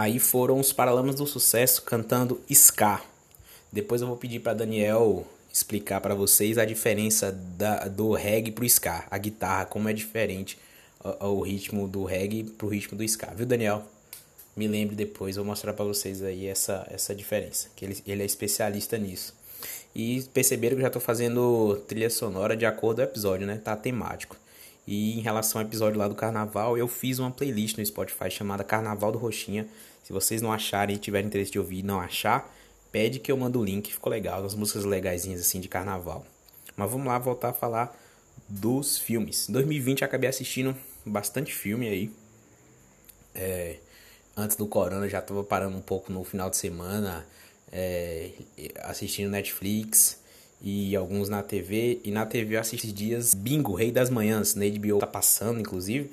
Aí 0.07 0.21
foram 0.21 0.61
os 0.61 0.73
Paralamas 0.73 1.17
do 1.17 1.27
Sucesso 1.27 1.83
cantando 1.83 2.41
Ska. 2.49 3.03
Depois 3.73 4.01
eu 4.01 4.07
vou 4.07 4.17
pedir 4.17 4.39
para 4.39 4.55
Daniel 4.55 5.27
explicar 5.53 6.01
para 6.01 6.15
vocês 6.15 6.59
a 6.59 6.65
diferença 6.65 7.33
da, 7.33 7.89
do 7.89 8.13
reggae 8.13 8.53
pro 8.53 8.65
ska, 8.65 9.05
a 9.11 9.19
guitarra, 9.19 9.65
como 9.65 9.89
é 9.89 9.93
diferente 9.93 10.57
o, 11.03 11.27
o 11.27 11.41
ritmo 11.41 11.89
do 11.89 12.05
reggae 12.05 12.45
pro 12.45 12.69
ritmo 12.69 12.97
do 12.97 13.03
ska, 13.03 13.35
viu 13.35 13.45
Daniel? 13.47 13.83
Me 14.55 14.69
lembre 14.69 14.95
depois, 14.95 15.35
vou 15.35 15.45
mostrar 15.45 15.73
para 15.73 15.85
vocês 15.85 16.23
aí 16.23 16.47
essa, 16.47 16.87
essa 16.89 17.13
diferença, 17.13 17.69
que 17.75 17.85
ele, 17.85 18.01
ele 18.07 18.23
é 18.23 18.27
especialista 18.27 18.97
nisso. 18.97 19.35
E 19.93 20.23
perceberam 20.33 20.77
que 20.77 20.83
já 20.83 20.87
estou 20.87 21.03
fazendo 21.03 21.83
trilha 21.89 22.11
sonora 22.11 22.57
de 22.57 22.65
acordo 22.65 22.99
com 22.99 23.03
o 23.03 23.11
episódio, 23.11 23.45
né? 23.45 23.57
Tá 23.57 23.75
temático. 23.75 24.37
E 24.87 25.19
em 25.19 25.21
relação 25.21 25.61
ao 25.61 25.67
episódio 25.67 25.99
lá 25.99 26.07
do 26.07 26.15
carnaval, 26.15 26.79
eu 26.79 26.87
fiz 26.87 27.19
uma 27.19 27.31
playlist 27.31 27.77
no 27.77 27.85
Spotify 27.85 28.31
chamada 28.31 28.63
Carnaval 28.63 29.11
do 29.11 29.19
Roxinha. 29.19 29.67
Se 30.05 30.13
vocês 30.13 30.41
não 30.41 30.53
acharem 30.53 30.95
e 30.95 30.99
tiverem 30.99 31.27
interesse 31.27 31.51
de 31.51 31.59
ouvir 31.59 31.81
e 31.81 31.83
não 31.83 32.01
achar, 32.01 32.55
pede 32.93 33.19
que 33.19 33.33
eu 33.33 33.37
mando 33.37 33.59
o 33.59 33.65
link, 33.65 33.93
ficou 33.93 34.11
legal, 34.11 34.45
as 34.45 34.55
músicas 34.55 34.85
legaisinhas 34.85 35.41
assim 35.41 35.61
de 35.61 35.69
carnaval. 35.69 36.25
Mas 36.77 36.91
vamos 36.91 37.07
lá 37.07 37.19
voltar 37.19 37.49
a 37.49 37.53
falar 37.53 37.99
dos 38.49 38.97
filmes. 38.97 39.49
Em 39.49 39.53
2020 39.53 40.03
eu 40.03 40.07
acabei 40.07 40.31
assistindo 40.31 40.77
bastante 41.05 41.53
filme 41.53 41.89
aí. 41.89 42.13
É, 43.35 43.79
antes 44.37 44.57
do 44.57 44.67
corona 44.67 45.09
já 45.09 45.19
estava 45.19 45.43
parando 45.43 45.77
um 45.77 45.81
pouco 45.81 46.13
no 46.13 46.23
final 46.23 46.49
de 46.49 46.57
semana, 46.57 47.27
é, 47.73 48.31
assistindo 48.85 49.31
Netflix 49.31 50.25
e 50.61 50.97
alguns 50.97 51.29
na 51.29 51.43
TV. 51.43 52.01
E 52.05 52.11
na 52.11 52.27
TV 52.27 52.57
eu 52.57 52.61
assisti 52.61 52.93
dias 52.93 53.35
Bingo, 53.35 53.75
Rei 53.75 53.91
das 53.91 54.11
Manhãs, 54.11 54.55
na 54.55 54.65
HBO 54.67 54.99
tá 54.99 55.07
passando, 55.07 55.61
inclusive. 55.61 56.11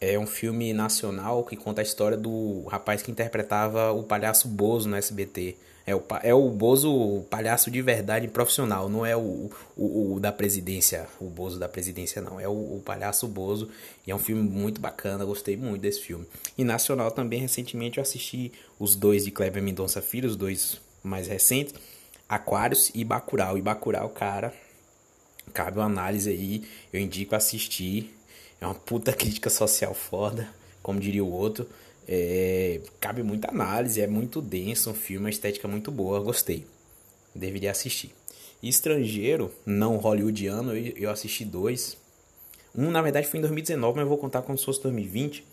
É 0.00 0.18
um 0.18 0.26
filme 0.26 0.72
nacional 0.72 1.44
que 1.44 1.56
conta 1.56 1.80
a 1.80 1.84
história 1.84 2.16
do 2.16 2.64
rapaz 2.68 3.02
que 3.02 3.10
interpretava 3.10 3.92
o 3.92 4.04
palhaço 4.04 4.46
Bozo 4.46 4.88
no 4.88 4.96
SBT. 4.96 5.56
É 5.84 5.94
o, 5.94 6.02
é 6.22 6.34
o 6.34 6.50
Bozo 6.50 6.92
o 6.92 7.24
palhaço 7.30 7.70
de 7.70 7.80
verdade 7.80 8.28
profissional, 8.28 8.90
não 8.90 9.06
é 9.06 9.16
o, 9.16 9.50
o, 9.74 10.14
o, 10.14 10.20
da 10.20 10.30
presidência, 10.30 11.08
o 11.18 11.24
Bozo 11.24 11.58
da 11.58 11.68
presidência, 11.68 12.20
não. 12.20 12.38
É 12.38 12.46
o, 12.46 12.52
o 12.52 12.82
palhaço 12.84 13.26
Bozo. 13.26 13.70
E 14.06 14.10
é 14.10 14.14
um 14.14 14.18
filme 14.18 14.42
muito 14.42 14.80
bacana, 14.80 15.24
gostei 15.24 15.56
muito 15.56 15.80
desse 15.80 16.00
filme. 16.00 16.26
E 16.56 16.62
nacional 16.62 17.10
também, 17.10 17.40
recentemente, 17.40 17.98
eu 17.98 18.02
assisti 18.02 18.52
os 18.78 18.94
dois 18.94 19.24
de 19.24 19.30
Kleber 19.30 19.62
Mendonça 19.62 20.00
Filho, 20.00 20.28
os 20.28 20.36
dois 20.36 20.78
mais 21.02 21.26
recentes 21.26 21.74
Aquários 22.28 22.90
e 22.94 23.04
Bacurau. 23.04 23.56
E 23.56 23.62
Bacurau, 23.62 24.08
cara, 24.10 24.52
cabe 25.54 25.78
uma 25.78 25.86
análise 25.86 26.28
aí. 26.30 26.64
Eu 26.92 27.00
indico 27.00 27.34
assistir. 27.34 28.14
É 28.60 28.66
uma 28.66 28.74
puta 28.74 29.12
crítica 29.14 29.48
social 29.48 29.94
foda, 29.94 30.48
como 30.82 31.00
diria 31.00 31.24
o 31.24 31.32
outro. 31.32 31.68
É, 32.06 32.80
cabe 33.00 33.22
muita 33.22 33.50
análise, 33.50 34.00
é 34.00 34.06
muito 34.06 34.40
denso 34.40 34.90
um 34.90 34.94
filme, 34.94 35.26
uma 35.26 35.30
estética 35.30 35.68
muito 35.68 35.90
boa, 35.90 36.20
gostei. 36.20 36.66
Deveria 37.34 37.70
assistir. 37.70 38.14
Estrangeiro, 38.62 39.52
não 39.64 39.96
hollywoodiano, 39.98 40.76
eu, 40.76 40.94
eu 40.96 41.10
assisti 41.10 41.44
dois. 41.44 41.96
Um, 42.74 42.90
na 42.90 43.02
verdade, 43.02 43.26
foi 43.26 43.38
em 43.38 43.42
2019, 43.42 43.96
mas 43.96 44.02
eu 44.02 44.08
vou 44.08 44.18
contar 44.18 44.42
como 44.42 44.56
se 44.56 44.64
fosse 44.64 44.82
2020. 44.82 45.44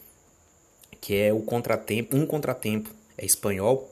Que 1.01 1.15
é 1.15 1.33
o 1.33 1.41
Contratempo. 1.41 2.15
Um 2.15 2.25
Contratempo. 2.25 2.89
É 3.17 3.25
espanhol. 3.25 3.91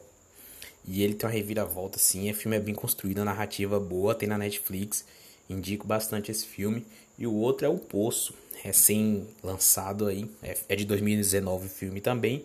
E 0.85 1.03
ele 1.03 1.13
tem 1.13 1.27
uma 1.27 1.33
reviravolta, 1.33 1.97
assim. 1.97 2.29
O 2.29 2.33
filme 2.35 2.57
é 2.57 2.59
bem 2.59 2.75
construído, 2.75 3.19
a 3.19 3.25
narrativa 3.25 3.79
boa, 3.79 4.13
tem 4.13 4.27
na 4.27 4.37
Netflix. 4.37 5.05
Indico 5.49 5.87
bastante 5.87 6.31
esse 6.31 6.45
filme. 6.45 6.85
E 7.17 7.27
o 7.27 7.33
outro 7.33 7.65
é 7.65 7.69
O 7.69 7.77
Poço, 7.77 8.33
recém-lançado 8.61 10.07
aí. 10.07 10.29
É, 10.41 10.57
é 10.69 10.75
de 10.75 10.85
2019 10.85 11.67
o 11.67 11.69
filme 11.69 12.01
também. 12.01 12.43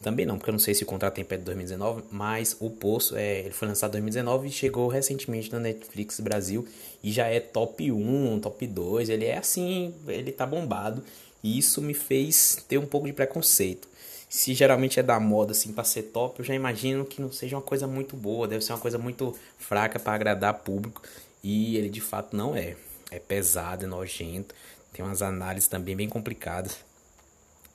Também 0.00 0.24
não, 0.24 0.38
porque 0.38 0.50
eu 0.50 0.52
não 0.52 0.60
sei 0.60 0.74
se 0.74 0.84
o 0.84 0.86
contrato 0.86 1.14
tem 1.14 1.24
pé 1.24 1.36
de 1.36 1.42
2019, 1.42 2.04
mas 2.10 2.56
o 2.60 2.70
Poço, 2.70 3.16
é, 3.16 3.40
ele 3.40 3.50
foi 3.50 3.66
lançado 3.66 3.90
em 3.90 4.00
2019 4.00 4.46
e 4.46 4.50
chegou 4.52 4.86
recentemente 4.86 5.50
na 5.50 5.58
Netflix 5.58 6.20
Brasil 6.20 6.66
e 7.02 7.10
já 7.10 7.26
é 7.26 7.40
top 7.40 7.90
1, 7.90 8.38
top 8.40 8.64
2, 8.64 9.08
ele 9.08 9.24
é 9.24 9.36
assim, 9.36 9.92
ele 10.06 10.30
tá 10.30 10.46
bombado 10.46 11.02
e 11.42 11.58
isso 11.58 11.82
me 11.82 11.94
fez 11.94 12.64
ter 12.68 12.78
um 12.78 12.86
pouco 12.86 13.08
de 13.08 13.12
preconceito. 13.12 13.88
Se 14.28 14.52
geralmente 14.52 15.00
é 15.00 15.02
da 15.02 15.18
moda 15.18 15.52
assim 15.52 15.72
para 15.72 15.84
ser 15.84 16.04
top, 16.04 16.40
eu 16.40 16.44
já 16.44 16.54
imagino 16.54 17.04
que 17.04 17.20
não 17.20 17.32
seja 17.32 17.56
uma 17.56 17.62
coisa 17.62 17.86
muito 17.86 18.14
boa, 18.14 18.46
deve 18.46 18.62
ser 18.62 18.72
uma 18.72 18.78
coisa 18.78 18.98
muito 18.98 19.34
fraca 19.58 19.98
para 19.98 20.12
agradar 20.12 20.54
público 20.54 21.02
e 21.42 21.76
ele 21.76 21.88
de 21.88 22.00
fato 22.00 22.36
não 22.36 22.54
é. 22.54 22.76
É 23.10 23.18
pesado, 23.18 23.84
é 23.84 23.88
nojento, 23.88 24.54
tem 24.92 25.02
umas 25.02 25.22
análises 25.22 25.66
também 25.66 25.96
bem 25.96 26.08
complicadas 26.10 26.76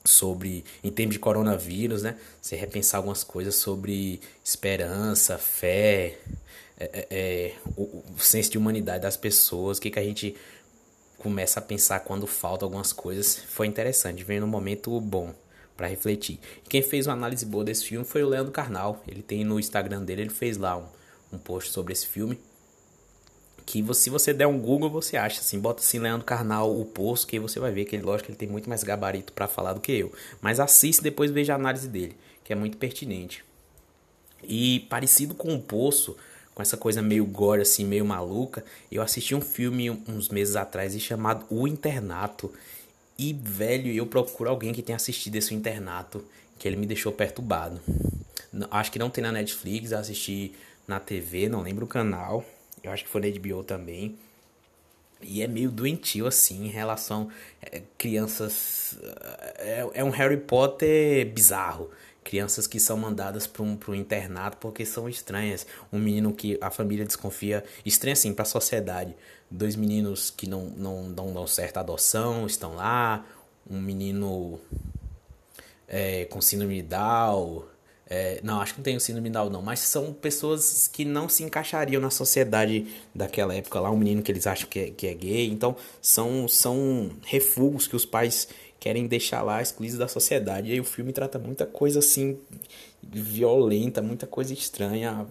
sobre, 0.04 0.64
em 0.82 0.90
termos 0.92 1.14
de 1.14 1.18
coronavírus, 1.18 2.02
né? 2.04 2.16
Você 2.40 2.54
repensar 2.54 2.98
algumas 2.98 3.24
coisas 3.24 3.56
sobre 3.56 4.20
esperança, 4.44 5.36
fé, 5.36 6.18
é, 6.78 6.84
é, 6.84 7.06
é, 7.10 7.54
o, 7.76 7.82
o, 7.82 8.18
senso 8.18 8.50
de 8.50 8.58
humanidade 8.58 9.02
das 9.02 9.16
pessoas, 9.16 9.78
o 9.78 9.80
que, 9.80 9.90
que 9.90 9.98
a 9.98 10.04
gente 10.04 10.36
começa 11.18 11.58
a 11.58 11.62
pensar 11.62 12.00
quando 12.00 12.28
falta 12.28 12.64
algumas 12.64 12.92
coisas. 12.92 13.36
Foi 13.36 13.66
interessante, 13.66 14.22
veio 14.22 14.40
num 14.42 14.46
momento 14.46 15.00
bom 15.00 15.34
para 15.76 15.88
refletir. 15.88 16.38
E 16.64 16.68
quem 16.68 16.82
fez 16.82 17.06
uma 17.06 17.14
análise 17.14 17.44
boa 17.44 17.64
desse 17.64 17.84
filme 17.84 18.04
foi 18.04 18.22
o 18.22 18.28
Leandro 18.28 18.52
Carnal. 18.52 19.02
Ele 19.08 19.22
tem 19.22 19.44
no 19.44 19.58
Instagram 19.58 20.02
dele, 20.02 20.22
ele 20.22 20.30
fez 20.30 20.56
lá 20.56 20.76
um, 20.76 20.86
um 21.32 21.38
post 21.38 21.70
sobre 21.70 21.92
esse 21.92 22.06
filme 22.06 22.38
que 23.66 23.82
você, 23.82 24.02
se 24.02 24.10
você 24.10 24.32
der 24.32 24.46
um 24.46 24.58
Google, 24.58 24.90
você 24.90 25.16
acha 25.16 25.40
assim, 25.40 25.58
bota 25.58 25.80
assim 25.80 25.98
Leandro 25.98 26.26
Carnal 26.26 26.78
o 26.78 26.84
post, 26.84 27.26
que 27.26 27.38
você 27.38 27.58
vai 27.58 27.72
ver 27.72 27.84
que 27.84 27.96
ele, 27.96 28.04
lógico, 28.04 28.30
ele 28.30 28.36
tem 28.36 28.48
muito 28.48 28.68
mais 28.68 28.84
gabarito 28.84 29.32
para 29.32 29.48
falar 29.48 29.72
do 29.72 29.80
que 29.80 29.92
eu. 29.92 30.12
Mas 30.40 30.60
assiste 30.60 31.02
depois 31.02 31.30
veja 31.30 31.54
a 31.54 31.56
análise 31.56 31.88
dele, 31.88 32.16
que 32.44 32.52
é 32.52 32.56
muito 32.56 32.76
pertinente. 32.76 33.44
E 34.42 34.80
parecido 34.90 35.34
com 35.34 35.54
o 35.54 35.62
Poço, 35.62 36.16
com 36.54 36.60
essa 36.60 36.76
coisa 36.76 37.00
meio 37.00 37.24
gore 37.24 37.62
assim, 37.62 37.84
meio 37.84 38.04
maluca, 38.04 38.64
eu 38.92 39.02
assisti 39.02 39.34
um 39.34 39.40
filme 39.40 39.90
uns 39.90 40.28
meses 40.28 40.56
atrás 40.56 40.98
chamado 41.00 41.46
O 41.48 41.66
Internato. 41.66 42.52
E 43.18 43.32
velho, 43.32 43.92
eu 43.92 44.06
procuro 44.06 44.50
alguém 44.50 44.72
que 44.72 44.82
tenha 44.82 44.96
assistido 44.96 45.36
esse 45.36 45.54
Internato, 45.54 46.24
que 46.58 46.66
ele 46.66 46.76
me 46.76 46.86
deixou 46.86 47.12
perturbado. 47.12 47.80
Acho 48.70 48.90
que 48.92 48.98
não 48.98 49.10
tem 49.10 49.22
na 49.22 49.32
Netflix, 49.32 49.92
assisti 49.92 50.52
na 50.86 51.00
TV, 51.00 51.48
não 51.48 51.62
lembro 51.62 51.84
o 51.84 51.88
canal. 51.88 52.44
Eu 52.82 52.92
acho 52.92 53.04
que 53.04 53.10
foi 53.10 53.20
na 53.20 53.38
HBO 53.38 53.64
também. 53.64 54.16
E 55.22 55.42
é 55.42 55.46
meio 55.46 55.70
doentio, 55.70 56.26
assim, 56.26 56.66
em 56.66 56.68
relação. 56.68 57.30
É, 57.62 57.82
crianças. 57.96 58.96
É, 59.56 59.88
é, 59.94 60.04
um 60.04 60.10
Harry 60.10 60.36
Potter 60.36 61.26
bizarro. 61.32 61.90
Crianças 62.24 62.66
que 62.66 62.80
são 62.80 62.96
mandadas 62.96 63.46
para 63.46 63.62
um, 63.62 63.78
um 63.88 63.94
internato 63.94 64.56
porque 64.56 64.84
são 64.84 65.08
estranhas. 65.08 65.66
Um 65.92 65.98
menino 65.98 66.32
que 66.32 66.58
a 66.60 66.70
família 66.70 67.04
desconfia. 67.04 67.62
Estranho, 67.84 68.14
assim, 68.14 68.32
para 68.32 68.42
a 68.42 68.46
sociedade. 68.46 69.14
Dois 69.50 69.76
meninos 69.76 70.30
que 70.30 70.48
não, 70.48 70.64
não, 70.70 71.02
não 71.04 71.32
dão 71.32 71.46
certa 71.46 71.80
adoção 71.80 72.46
estão 72.46 72.74
lá. 72.74 73.24
Um 73.70 73.80
menino 73.80 74.58
é, 75.86 76.24
com 76.24 76.40
síndrome 76.40 76.82
Down 76.82 77.64
é, 78.06 78.38
não, 78.42 78.60
acho 78.60 78.74
que 78.74 78.80
não 78.80 78.84
tem 78.84 78.96
o 78.96 79.00
síndrome 79.00 79.30
Down, 79.30 79.50
não. 79.50 79.62
Mas 79.62 79.80
são 79.80 80.12
pessoas 80.12 80.88
que 80.88 81.04
não 81.04 81.28
se 81.28 81.42
encaixariam 81.42 82.00
na 82.00 82.10
sociedade 82.10 82.86
daquela 83.14 83.54
época 83.54 83.80
lá. 83.80 83.90
Um 83.90 83.96
menino 83.96 84.22
que 84.22 84.30
eles 84.30 84.46
acham 84.46 84.68
que 84.68 84.78
é, 84.78 84.90
que 84.90 85.06
é 85.06 85.14
gay. 85.14 85.48
Então, 85.48 85.76
são, 86.02 86.46
são 86.46 87.10
refugos 87.24 87.88
que 87.88 87.96
os 87.96 88.04
pais 88.04 88.48
querem 88.84 89.06
deixar 89.06 89.40
lá 89.40 89.62
excluídos 89.62 89.96
da 89.96 90.06
sociedade. 90.06 90.68
E 90.68 90.72
aí 90.72 90.78
o 90.78 90.84
filme 90.84 91.10
trata 91.10 91.38
muita 91.38 91.64
coisa 91.64 92.00
assim 92.00 92.38
violenta, 93.02 94.02
muita 94.02 94.26
coisa 94.26 94.52
estranha. 94.52 95.26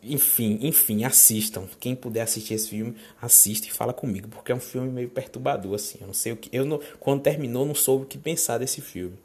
Enfim, 0.00 0.60
enfim, 0.62 1.02
assistam. 1.02 1.66
Quem 1.80 1.96
puder 1.96 2.20
assistir 2.20 2.54
esse 2.54 2.68
filme, 2.68 2.94
assista 3.20 3.66
e 3.66 3.72
fala 3.72 3.92
comigo, 3.92 4.28
porque 4.28 4.52
é 4.52 4.54
um 4.54 4.60
filme 4.60 4.88
meio 4.88 5.10
perturbador 5.10 5.74
assim. 5.74 5.98
Eu 6.00 6.06
não 6.06 6.14
sei 6.14 6.30
o 6.30 6.36
que, 6.36 6.48
eu 6.56 6.64
não, 6.64 6.78
quando 7.00 7.22
terminou 7.22 7.66
não 7.66 7.74
soube 7.74 8.04
o 8.04 8.06
que 8.06 8.16
pensar 8.16 8.58
desse 8.58 8.80
filme. 8.80 9.18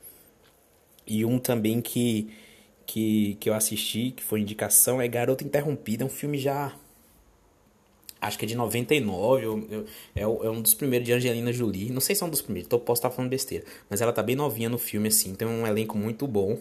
E 1.05 1.24
um 1.24 1.38
também 1.38 1.81
que, 1.81 2.31
que, 2.83 3.36
que 3.39 3.48
eu 3.48 3.53
assisti, 3.53 4.09
que 4.09 4.23
foi 4.23 4.41
indicação, 4.41 4.99
é 4.99 5.08
Garota 5.08 5.43
Interrompida. 5.43 6.03
É 6.03 6.08
um 6.08 6.10
filme 6.10 6.39
já. 6.39 6.75
Acho 8.21 8.38
que 8.38 8.45
é 8.45 8.47
de 8.47 8.55
99. 8.55 9.45
Eu, 9.45 9.67
eu, 9.69 9.86
é, 10.15 10.21
é 10.21 10.49
um 10.49 10.62
dos 10.62 10.73
primeiros 10.73 11.05
de 11.05 11.13
Angelina 11.13 11.53
Jolie. 11.53 11.91
Não 11.91 12.01
sei 12.01 12.15
se 12.15 12.23
é 12.23 12.25
um 12.25 12.29
dos 12.29 12.41
primeiros, 12.41 12.69
tô, 12.69 12.79
posso 12.79 12.99
estar 12.99 13.10
falando 13.10 13.29
besteira. 13.29 13.65
Mas 13.89 14.01
ela 14.01 14.12
tá 14.12 14.21
bem 14.21 14.36
novinha 14.36 14.69
no 14.69 14.77
filme, 14.77 15.08
assim. 15.08 15.34
Tem 15.34 15.47
um 15.47 15.65
elenco 15.65 15.97
muito 15.97 16.27
bom. 16.27 16.60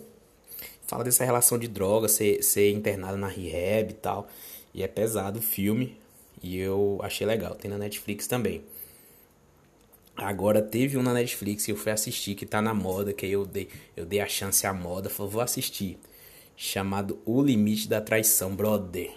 Fala 0.86 1.04
dessa 1.04 1.24
relação 1.24 1.58
de 1.58 1.68
droga, 1.68 2.08
ser, 2.08 2.42
ser 2.42 2.70
internada 2.70 3.16
na 3.16 3.28
rehab 3.28 3.90
e 3.90 3.94
tal. 3.94 4.28
E 4.72 4.82
é 4.82 4.88
pesado 4.88 5.40
o 5.40 5.42
filme. 5.42 5.96
E 6.42 6.56
eu 6.58 7.00
achei 7.02 7.26
legal. 7.26 7.54
Tem 7.54 7.70
na 7.70 7.78
Netflix 7.78 8.26
também. 8.26 8.62
Agora 10.16 10.60
teve 10.60 10.98
um 10.98 11.02
na 11.02 11.14
Netflix 11.14 11.64
que 11.64 11.70
eu 11.70 11.76
fui 11.76 11.92
assistir, 11.92 12.34
que 12.34 12.44
tá 12.44 12.60
na 12.60 12.74
moda, 12.74 13.12
que 13.12 13.24
eu 13.24 13.46
dei, 13.46 13.68
eu 13.96 14.04
dei 14.04 14.18
a 14.18 14.26
chance 14.26 14.66
à 14.66 14.74
moda, 14.74 15.08
falei, 15.08 15.30
vou 15.30 15.40
assistir. 15.40 15.96
Chamado 16.56 17.20
O 17.24 17.40
Limite 17.40 17.88
da 17.88 18.00
Traição, 18.00 18.56
brother. 18.56 19.12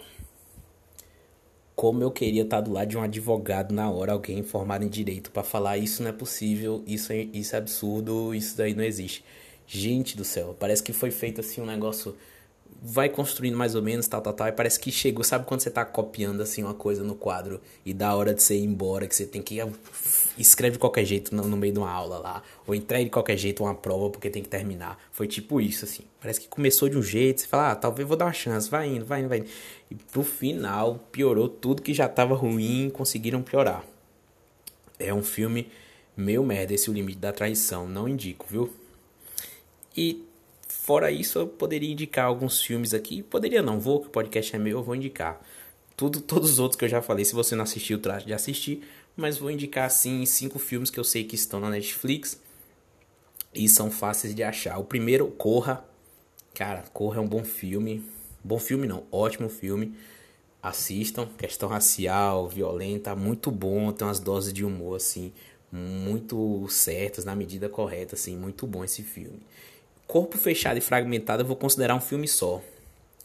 Como 1.74 2.02
eu 2.02 2.10
queria 2.10 2.42
estar 2.42 2.58
tá 2.58 2.62
do 2.62 2.72
lado 2.72 2.88
de 2.88 2.98
um 2.98 3.02
advogado 3.02 3.74
na 3.74 3.90
hora, 3.90 4.12
alguém 4.12 4.42
formado 4.42 4.84
em 4.84 4.88
direito, 4.88 5.30
para 5.30 5.42
falar 5.42 5.78
isso 5.78 6.02
não 6.02 6.10
é 6.10 6.12
possível, 6.12 6.82
isso 6.86 7.12
é, 7.12 7.22
isso 7.32 7.54
é 7.54 7.58
absurdo, 7.58 8.34
isso 8.34 8.56
daí 8.56 8.74
não 8.74 8.84
existe. 8.84 9.24
Gente 9.66 10.16
do 10.16 10.24
céu, 10.24 10.54
parece 10.58 10.82
que 10.82 10.92
foi 10.92 11.10
feito 11.10 11.40
assim 11.40 11.60
um 11.60 11.66
negócio 11.66 12.14
vai 12.84 13.08
construindo 13.08 13.56
mais 13.56 13.76
ou 13.76 13.82
menos, 13.82 14.08
tal, 14.08 14.20
tal, 14.20 14.32
tal, 14.32 14.48
e 14.48 14.52
parece 14.52 14.80
que 14.80 14.90
chegou. 14.90 15.22
Sabe 15.22 15.46
quando 15.46 15.60
você 15.60 15.70
tá 15.70 15.84
copiando 15.84 16.40
assim 16.40 16.64
uma 16.64 16.74
coisa 16.74 17.04
no 17.04 17.14
quadro 17.14 17.60
e 17.86 17.94
dá 17.94 18.12
hora 18.16 18.34
de 18.34 18.42
você 18.42 18.56
ir 18.56 18.64
embora, 18.64 19.06
que 19.06 19.14
você 19.14 19.24
tem 19.24 19.40
que 19.40 19.60
escreve 20.36 20.72
de 20.72 20.78
qualquer 20.80 21.04
jeito 21.04 21.32
no, 21.32 21.44
no 21.46 21.56
meio 21.56 21.72
de 21.72 21.78
uma 21.78 21.90
aula 21.90 22.18
lá, 22.18 22.42
ou 22.66 22.74
entrega 22.74 23.04
de 23.04 23.10
qualquer 23.10 23.36
jeito 23.36 23.62
uma 23.62 23.74
prova 23.74 24.10
porque 24.10 24.28
tem 24.28 24.42
que 24.42 24.48
terminar. 24.48 24.98
Foi 25.12 25.28
tipo 25.28 25.60
isso, 25.60 25.84
assim. 25.84 26.02
Parece 26.20 26.40
que 26.40 26.48
começou 26.48 26.88
de 26.88 26.98
um 26.98 27.02
jeito, 27.02 27.42
você 27.42 27.46
fala, 27.46 27.70
ah, 27.70 27.76
talvez 27.76 28.08
vou 28.08 28.16
dar 28.16 28.24
uma 28.24 28.32
chance, 28.32 28.68
vai 28.68 28.88
indo, 28.88 29.04
vai 29.04 29.20
indo, 29.20 29.28
vai 29.28 29.38
indo. 29.38 29.48
E 29.88 29.94
pro 29.94 30.24
final 30.24 30.98
piorou 31.12 31.48
tudo 31.48 31.82
que 31.82 31.94
já 31.94 32.08
tava 32.08 32.34
ruim, 32.34 32.90
conseguiram 32.92 33.42
piorar. 33.42 33.84
É 34.98 35.14
um 35.14 35.22
filme 35.22 35.70
meio 36.16 36.42
merda, 36.42 36.74
esse 36.74 36.88
é 36.88 36.92
o 36.92 36.94
limite 36.94 37.18
da 37.20 37.32
traição, 37.32 37.88
não 37.88 38.08
indico, 38.08 38.44
viu? 38.48 38.72
E 39.96 40.24
Fora 40.92 41.10
isso, 41.10 41.38
eu 41.38 41.46
poderia 41.48 41.90
indicar 41.90 42.26
alguns 42.26 42.60
filmes 42.60 42.92
aqui. 42.92 43.22
Poderia 43.22 43.62
não, 43.62 43.80
vou, 43.80 44.02
que 44.02 44.08
o 44.08 44.10
podcast 44.10 44.54
é 44.54 44.58
meu, 44.58 44.76
eu 44.76 44.82
vou 44.82 44.94
indicar. 44.94 45.40
Tudo, 45.96 46.20
todos 46.20 46.50
os 46.50 46.58
outros 46.58 46.78
que 46.78 46.84
eu 46.84 46.88
já 46.90 47.00
falei, 47.00 47.24
se 47.24 47.34
você 47.34 47.56
não 47.56 47.64
assistiu, 47.64 47.98
trate 47.98 48.26
de 48.26 48.34
assistir. 48.34 48.82
Mas 49.16 49.38
vou 49.38 49.50
indicar, 49.50 49.86
assim, 49.86 50.26
cinco 50.26 50.58
filmes 50.58 50.90
que 50.90 51.00
eu 51.00 51.04
sei 51.04 51.24
que 51.24 51.34
estão 51.34 51.60
na 51.60 51.70
Netflix. 51.70 52.38
E 53.54 53.66
são 53.70 53.90
fáceis 53.90 54.34
de 54.34 54.42
achar. 54.42 54.76
O 54.76 54.84
primeiro, 54.84 55.28
Corra. 55.28 55.82
Cara, 56.52 56.84
Corra 56.92 57.16
é 57.16 57.20
um 57.22 57.26
bom 57.26 57.42
filme. 57.42 58.04
Bom 58.44 58.58
filme 58.58 58.86
não, 58.86 59.04
ótimo 59.10 59.48
filme. 59.48 59.96
Assistam. 60.62 61.26
Questão 61.38 61.70
racial, 61.70 62.50
violenta, 62.50 63.16
muito 63.16 63.50
bom. 63.50 63.90
Tem 63.92 64.06
umas 64.06 64.20
doses 64.20 64.52
de 64.52 64.62
humor, 64.62 64.96
assim, 64.96 65.32
muito 65.72 66.68
certas, 66.68 67.24
na 67.24 67.34
medida 67.34 67.66
correta, 67.66 68.14
assim. 68.14 68.36
Muito 68.36 68.66
bom 68.66 68.84
esse 68.84 69.02
filme. 69.02 69.40
Corpo 70.12 70.36
Fechado 70.36 70.76
e 70.76 70.80
Fragmentado 70.82 71.40
eu 71.40 71.46
vou 71.46 71.56
considerar 71.56 71.94
um 71.94 72.00
filme 72.00 72.28
só, 72.28 72.62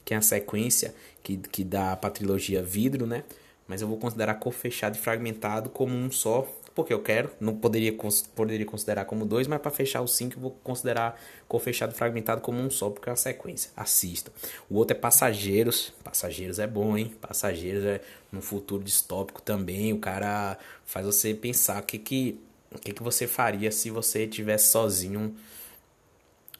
que 0.06 0.14
é 0.14 0.16
a 0.16 0.22
sequência 0.22 0.94
que, 1.22 1.36
que 1.36 1.62
dá 1.62 1.94
pra 1.94 2.08
trilogia 2.08 2.62
Vidro, 2.62 3.06
né? 3.06 3.24
Mas 3.66 3.82
eu 3.82 3.88
vou 3.88 3.98
considerar 3.98 4.32
Corpo 4.36 4.58
Fechado 4.58 4.96
e 4.96 4.98
Fragmentado 4.98 5.68
como 5.68 5.94
um 5.94 6.10
só, 6.10 6.50
porque 6.74 6.90
eu 6.90 7.02
quero. 7.02 7.30
Não 7.38 7.54
poderia, 7.54 7.94
poderia 8.34 8.64
considerar 8.64 9.04
como 9.04 9.26
dois, 9.26 9.46
mas 9.46 9.60
para 9.60 9.70
fechar 9.70 10.00
os 10.00 10.16
cinco 10.16 10.36
eu 10.36 10.40
vou 10.40 10.50
considerar 10.64 11.20
Corpo 11.46 11.62
Fechado 11.62 11.92
e 11.92 11.94
Fragmentado 11.94 12.40
como 12.40 12.58
um 12.58 12.70
só, 12.70 12.88
porque 12.88 13.10
é 13.10 13.12
uma 13.12 13.16
sequência. 13.16 13.70
Assista. 13.76 14.32
O 14.70 14.76
outro 14.76 14.96
é 14.96 14.98
Passageiros. 14.98 15.92
Passageiros 16.02 16.58
é 16.58 16.66
bom, 16.66 16.96
hein? 16.96 17.14
Passageiros 17.20 17.84
é 17.84 18.00
no 18.32 18.40
futuro 18.40 18.82
distópico 18.82 19.42
também. 19.42 19.92
O 19.92 19.98
cara 19.98 20.56
faz 20.86 21.04
você 21.04 21.34
pensar 21.34 21.82
o 21.82 21.84
que 21.84 21.98
que, 21.98 22.40
o 22.74 22.78
que, 22.78 22.94
que 22.94 23.02
você 23.02 23.26
faria 23.26 23.70
se 23.70 23.90
você 23.90 24.24
estivesse 24.24 24.70
sozinho 24.70 25.36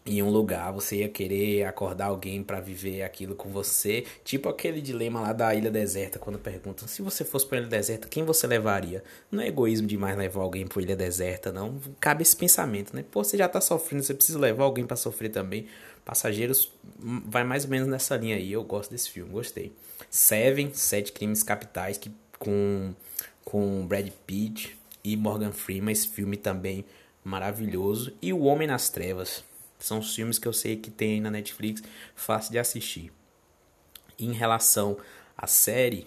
em 0.08 0.22
um 0.22 0.30
lugar, 0.30 0.72
você 0.72 0.96
ia 0.96 1.08
querer 1.08 1.64
acordar 1.64 2.06
alguém 2.06 2.42
para 2.42 2.60
viver 2.60 3.02
aquilo 3.02 3.34
com 3.34 3.50
você, 3.50 4.04
tipo 4.24 4.48
aquele 4.48 4.80
dilema 4.80 5.20
lá 5.20 5.32
da 5.32 5.54
ilha 5.54 5.70
deserta, 5.70 6.18
quando 6.18 6.38
perguntam 6.38 6.88
se 6.88 7.02
você 7.02 7.24
fosse 7.24 7.46
para 7.46 7.58
ilha 7.58 7.66
deserta, 7.66 8.08
quem 8.08 8.24
você 8.24 8.46
levaria? 8.46 9.02
Não 9.30 9.42
é 9.42 9.48
egoísmo 9.48 9.86
demais 9.86 10.16
levar 10.16 10.40
alguém 10.40 10.66
para 10.66 10.82
ilha 10.82 10.96
deserta, 10.96 11.52
não. 11.52 11.78
Cabe 12.00 12.22
esse 12.22 12.36
pensamento, 12.36 12.94
né? 12.94 13.04
Pô, 13.10 13.22
você 13.22 13.36
já 13.36 13.48
tá 13.48 13.60
sofrendo, 13.60 14.02
você 14.02 14.14
precisa 14.14 14.38
levar 14.38 14.64
alguém 14.64 14.86
para 14.86 14.96
sofrer 14.96 15.30
também. 15.30 15.66
Passageiros 16.04 16.72
hum, 17.02 17.22
vai 17.26 17.44
mais 17.44 17.64
ou 17.64 17.70
menos 17.70 17.86
nessa 17.86 18.16
linha 18.16 18.36
aí. 18.36 18.52
Eu 18.52 18.64
gosto 18.64 18.90
desse 18.90 19.10
filme, 19.10 19.30
gostei. 19.30 19.72
Seven, 20.10 20.72
Sete 20.72 21.12
Crimes 21.12 21.42
Capitais, 21.42 21.98
que 21.98 22.10
com 22.38 22.94
com 23.44 23.86
Brad 23.86 24.06
Pitt 24.26 24.76
e 25.02 25.16
Morgan 25.16 25.52
Freeman, 25.52 25.90
esse 25.90 26.06
filme 26.06 26.36
também 26.36 26.84
maravilhoso. 27.24 28.12
E 28.20 28.30
O 28.30 28.40
Homem 28.40 28.68
nas 28.68 28.90
Trevas, 28.90 29.42
São 29.78 29.98
os 29.98 30.14
filmes 30.14 30.38
que 30.38 30.48
eu 30.48 30.52
sei 30.52 30.76
que 30.76 30.90
tem 30.90 31.20
na 31.20 31.30
Netflix, 31.30 31.82
fácil 32.14 32.52
de 32.52 32.58
assistir. 32.58 33.12
Em 34.18 34.32
relação 34.32 34.96
à 35.36 35.46
série, 35.46 36.06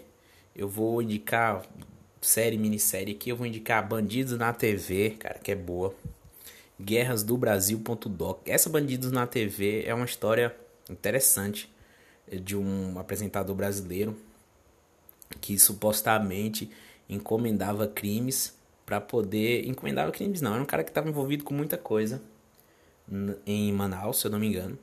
eu 0.55 0.67
vou 0.67 1.01
indicar 1.01 1.63
série, 2.21 2.57
minissérie 2.57 3.15
aqui, 3.15 3.29
eu 3.29 3.35
vou 3.35 3.47
indicar 3.47 3.87
Bandidos 3.87 4.37
na 4.37 4.53
TV, 4.53 5.11
cara, 5.11 5.39
que 5.39 5.51
é 5.51 5.55
boa. 5.55 5.95
Guerras 6.79 7.23
do 7.23 7.37
Brasil.doc. 7.37 8.41
Essa 8.45 8.69
Bandidos 8.69 9.11
na 9.11 9.25
TV 9.25 9.83
é 9.85 9.93
uma 9.93 10.05
história 10.05 10.55
interessante 10.89 11.71
de 12.27 12.55
um 12.57 12.99
apresentador 12.99 13.55
brasileiro 13.55 14.17
que 15.39 15.57
supostamente 15.57 16.69
encomendava 17.09 17.87
crimes 17.87 18.53
para 18.85 18.99
poder 18.99 19.67
encomendava 19.67 20.11
crimes 20.11 20.41
não, 20.41 20.53
era 20.53 20.61
um 20.61 20.65
cara 20.65 20.83
que 20.83 20.89
estava 20.89 21.07
envolvido 21.07 21.43
com 21.43 21.53
muita 21.53 21.77
coisa 21.77 22.21
em 23.45 23.71
Manaus, 23.73 24.19
se 24.19 24.27
eu 24.27 24.31
não 24.31 24.39
me 24.39 24.47
engano. 24.47 24.77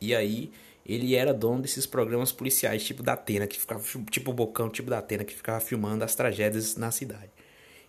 E 0.00 0.14
aí 0.14 0.52
ele 0.86 1.14
era 1.14 1.32
dono 1.32 1.62
desses 1.62 1.86
programas 1.86 2.30
policiais, 2.30 2.84
tipo 2.84 3.02
da 3.02 3.14
Atena, 3.14 3.46
que 3.46 3.58
ficava 3.58 3.82
tipo 4.10 4.30
o 4.30 4.34
Bocão, 4.34 4.68
tipo 4.68 4.90
da 4.90 4.98
Atena, 4.98 5.24
que 5.24 5.34
ficava 5.34 5.60
filmando 5.60 6.04
as 6.04 6.14
tragédias 6.14 6.76
na 6.76 6.90
cidade. 6.90 7.30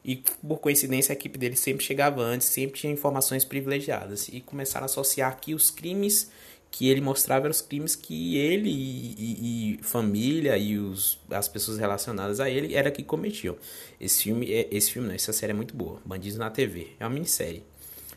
E 0.03 0.17
por 0.47 0.59
coincidência 0.59 1.11
a 1.11 1.15
equipe 1.15 1.37
dele 1.37 1.55
sempre 1.55 1.83
chegava 1.83 2.21
antes, 2.21 2.47
sempre 2.47 2.79
tinha 2.79 2.93
informações 2.93 3.43
privilegiadas 3.43 4.27
e 4.29 4.39
começaram 4.39 4.83
a 4.83 4.85
associar 4.85 5.37
que 5.39 5.53
os 5.53 5.71
crimes 5.71 6.31
que 6.71 6.89
ele 6.89 6.99
mostrava 6.99 7.45
eram 7.45 7.51
os 7.51 7.61
crimes 7.61 7.95
que 7.95 8.37
ele 8.37 8.69
e, 8.69 9.15
e, 9.17 9.73
e, 9.79 9.79
família 9.81 10.57
e 10.57 10.77
os, 10.77 11.17
as 11.29 11.47
pessoas 11.47 11.77
relacionadas 11.79 12.39
a 12.39 12.49
ele 12.49 12.75
era 12.75 12.91
que 12.91 13.01
cometiam. 13.01 13.55
Esse 13.99 14.23
filme, 14.23 14.51
é, 14.51 14.67
esse 14.69 14.91
filme 14.91 15.07
não, 15.07 15.15
essa 15.15 15.31
série 15.31 15.51
é 15.51 15.55
muito 15.55 15.75
boa. 15.75 16.01
Bandidos 16.05 16.37
na 16.37 16.49
TV, 16.49 16.89
é 16.99 17.05
uma 17.05 17.13
minissérie. 17.13 17.63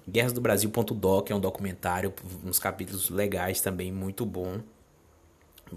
Guerras 0.08 0.32
do 0.32 0.40
Brasil.doc 0.40 1.30
é 1.30 1.34
um 1.34 1.40
documentário, 1.40 2.12
uns 2.44 2.58
capítulos 2.58 3.10
legais 3.10 3.60
também, 3.60 3.92
muito 3.92 4.24
bom 4.24 4.60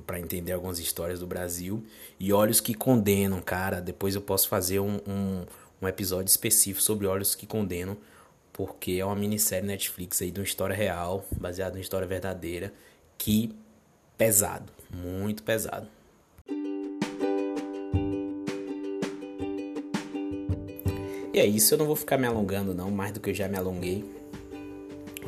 para 0.07 0.19
entender 0.19 0.53
algumas 0.53 0.79
histórias 0.79 1.19
do 1.19 1.27
Brasil. 1.27 1.83
E 2.19 2.31
Olhos 2.31 2.61
que 2.61 2.73
Condenam, 2.73 3.41
cara. 3.41 3.81
Depois 3.81 4.15
eu 4.15 4.21
posso 4.21 4.47
fazer 4.47 4.79
um, 4.79 5.01
um, 5.05 5.45
um 5.81 5.87
episódio 5.87 6.29
específico 6.29 6.81
sobre 6.81 7.07
Olhos 7.07 7.35
que 7.35 7.45
Condenam 7.45 7.97
porque 8.53 8.93
é 8.93 9.05
uma 9.05 9.15
minissérie 9.15 9.67
Netflix 9.67 10.21
aí 10.21 10.31
de 10.31 10.39
uma 10.39 10.45
história 10.45 10.75
real, 10.75 11.25
baseada 11.39 11.77
em 11.77 11.81
história 11.81 12.07
verdadeira, 12.07 12.73
que 13.17 13.55
pesado, 14.17 14.71
muito 14.89 15.43
pesado. 15.43 15.87
E 21.33 21.39
é 21.39 21.45
isso, 21.45 21.73
eu 21.73 21.77
não 21.77 21.85
vou 21.85 21.95
ficar 21.95 22.17
me 22.17 22.27
alongando 22.27 22.73
não, 22.73 22.91
mais 22.91 23.13
do 23.13 23.19
que 23.19 23.29
eu 23.29 23.33
já 23.33 23.47
me 23.47 23.57
alonguei. 23.57 24.20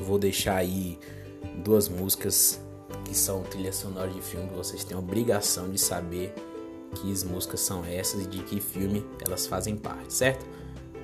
Vou 0.03 0.19
deixar 0.19 0.57
aí 0.57 0.99
duas 1.63 1.87
músicas 1.87 2.59
que 3.05 3.15
são 3.15 3.43
trilha 3.43 3.73
sonora 3.73 4.09
de 4.09 4.21
filme 4.21 4.49
que 4.49 4.55
vocês 4.55 4.83
têm 4.83 4.97
obrigação 4.97 5.69
de 5.69 5.79
saber 5.79 6.33
que 6.93 7.25
músicas 7.25 7.59
são 7.61 7.83
essas 7.85 8.23
e 8.23 8.27
de 8.27 8.43
que 8.43 8.59
filme 8.59 9.05
elas 9.25 9.47
fazem 9.47 9.75
parte, 9.75 10.13
certo? 10.13 10.45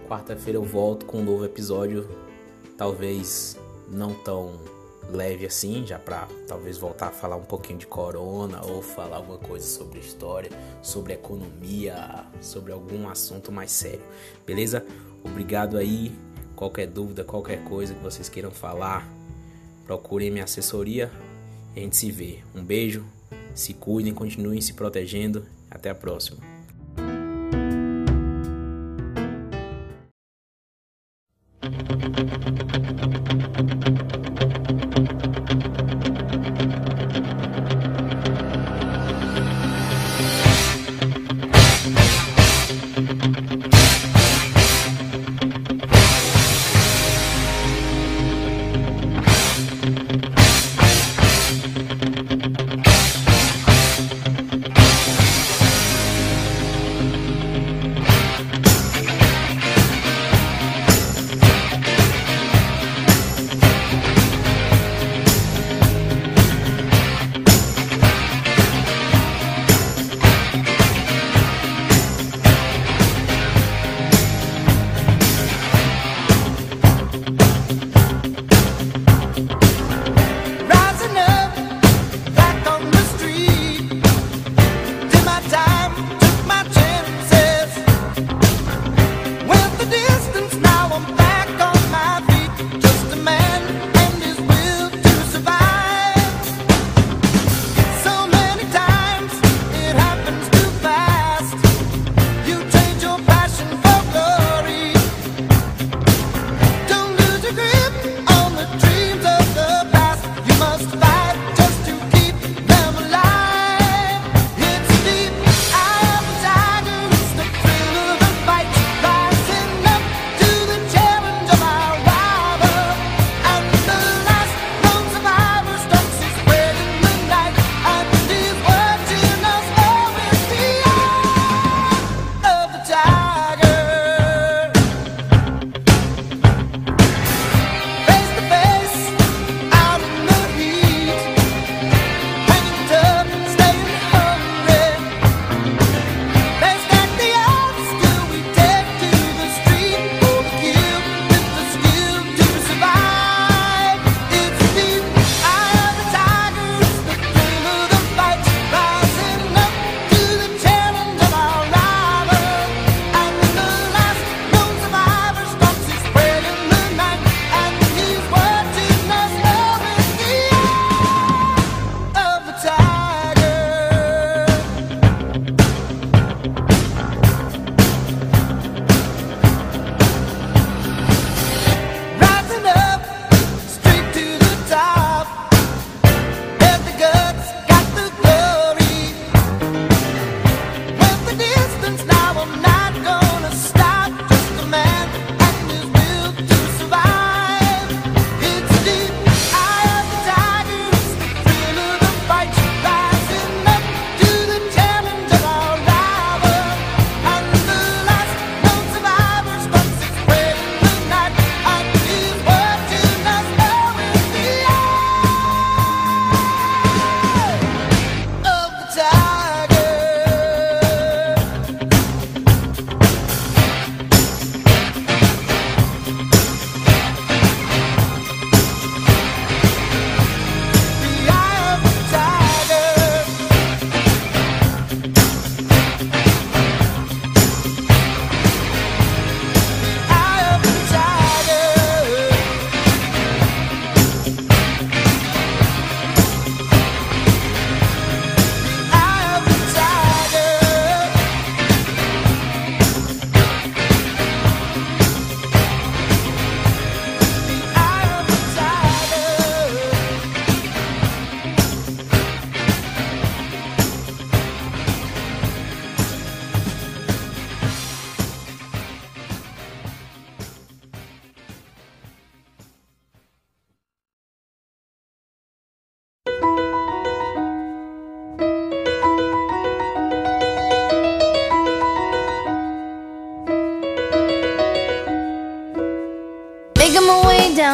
Quarta-feira 0.07 0.57
eu 0.57 0.63
volto 0.63 1.05
com 1.05 1.19
um 1.19 1.23
novo 1.23 1.45
episódio, 1.45 2.07
talvez 2.77 3.57
não 3.87 4.13
tão 4.13 4.59
leve 5.11 5.45
assim, 5.45 5.85
já 5.85 5.97
para 5.97 6.27
talvez 6.47 6.77
voltar 6.77 7.07
a 7.07 7.11
falar 7.11 7.35
um 7.35 7.43
pouquinho 7.43 7.79
de 7.79 7.87
corona 7.87 8.63
ou 8.65 8.81
falar 8.81 9.17
alguma 9.17 9.39
coisa 9.39 9.65
sobre 9.65 9.99
história, 9.99 10.51
sobre 10.81 11.13
economia, 11.13 12.25
sobre 12.41 12.71
algum 12.71 13.09
assunto 13.09 13.51
mais 13.51 13.71
sério. 13.71 14.03
Beleza? 14.45 14.85
Obrigado 15.23 15.77
aí. 15.77 16.15
Qualquer 16.59 16.87
dúvida, 16.87 17.23
qualquer 17.23 17.63
coisa 17.63 17.93
que 17.93 18.03
vocês 18.03 18.27
queiram 18.27 18.51
falar, 18.51 19.07
procurem 19.85 20.29
minha 20.29 20.43
assessoria 20.43 21.09
e 21.73 21.79
a 21.79 21.83
gente 21.83 21.95
se 21.95 22.11
vê. 22.11 22.39
Um 22.53 22.61
beijo, 22.61 23.05
se 23.55 23.73
cuidem, 23.73 24.13
continuem 24.13 24.59
se 24.59 24.73
protegendo. 24.73 25.45
Até 25.71 25.89
a 25.89 25.95
próxima. 25.95 26.48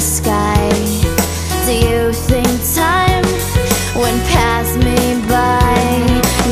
sky. 0.00 0.68
Do 1.66 1.72
you 1.74 2.12
think 2.12 2.48
time 2.74 3.24
would 3.98 4.18
pass 4.30 4.76
me 4.76 4.96
by? 5.26 5.74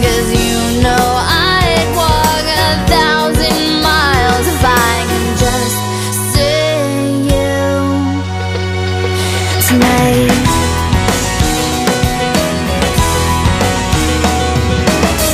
Cause 0.02 0.28
you 0.34 0.82
know 0.82 1.06
I'd 1.22 1.88
walk 1.94 2.42
a 2.42 2.74
thousand 2.90 3.82
miles 3.82 4.46
if 4.54 4.62
I 4.62 4.94
can 5.10 5.26
just 5.44 5.78
see 6.32 7.30
you 7.30 7.54
tonight. 9.68 10.42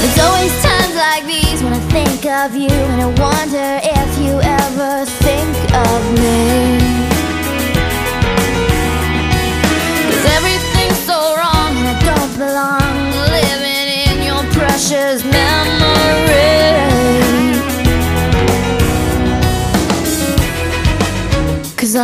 There's 0.01 0.19
always 0.27 0.53
times 0.63 0.95
like 0.95 1.25
these 1.27 1.63
when 1.63 1.73
I 1.73 1.81
think 1.91 2.27
of 2.27 2.55
you 2.55 2.69
and 2.69 3.01
I 3.01 3.09
wonder 3.19 3.81
if 3.83 4.11
you 4.19 4.41
ever 4.41 5.07
think 5.07 5.57
of 5.75 6.01
me. 6.21 6.72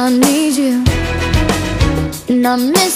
I 0.08 0.10
need 0.10 0.56
you. 0.56 0.84
And 2.30 2.46
I 2.46 2.56
miss 2.56 2.87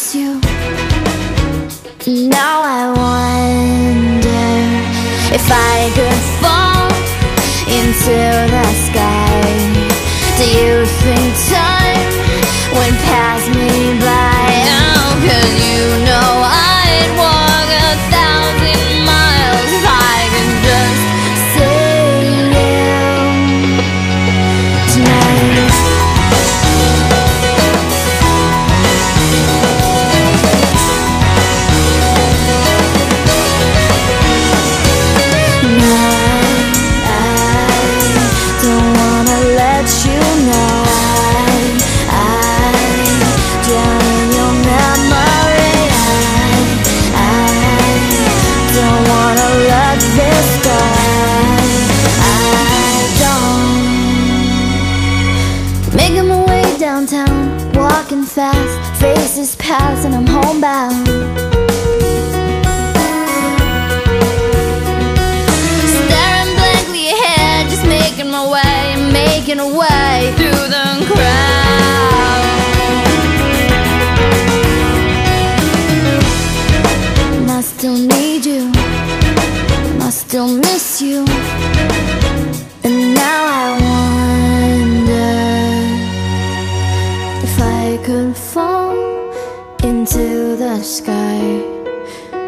sky. 90.80 91.38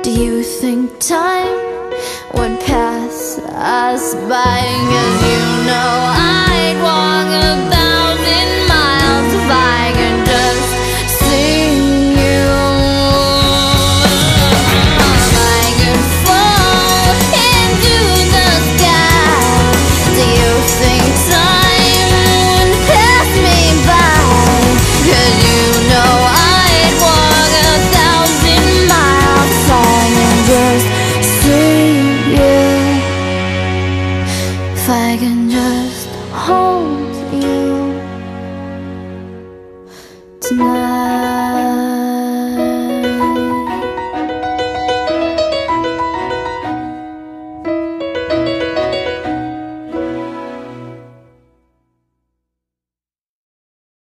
Do 0.03 0.11
you 0.11 0.43
think 0.43 0.99
time 0.99 1.57
would 2.35 2.59
pass 2.61 3.39
us 3.39 4.15
by? 4.15 4.63
Cause 4.93 5.21
you 5.31 5.45
know 5.69 5.91
I'd 6.17 6.77
walk 6.83 7.29
a 7.45 7.74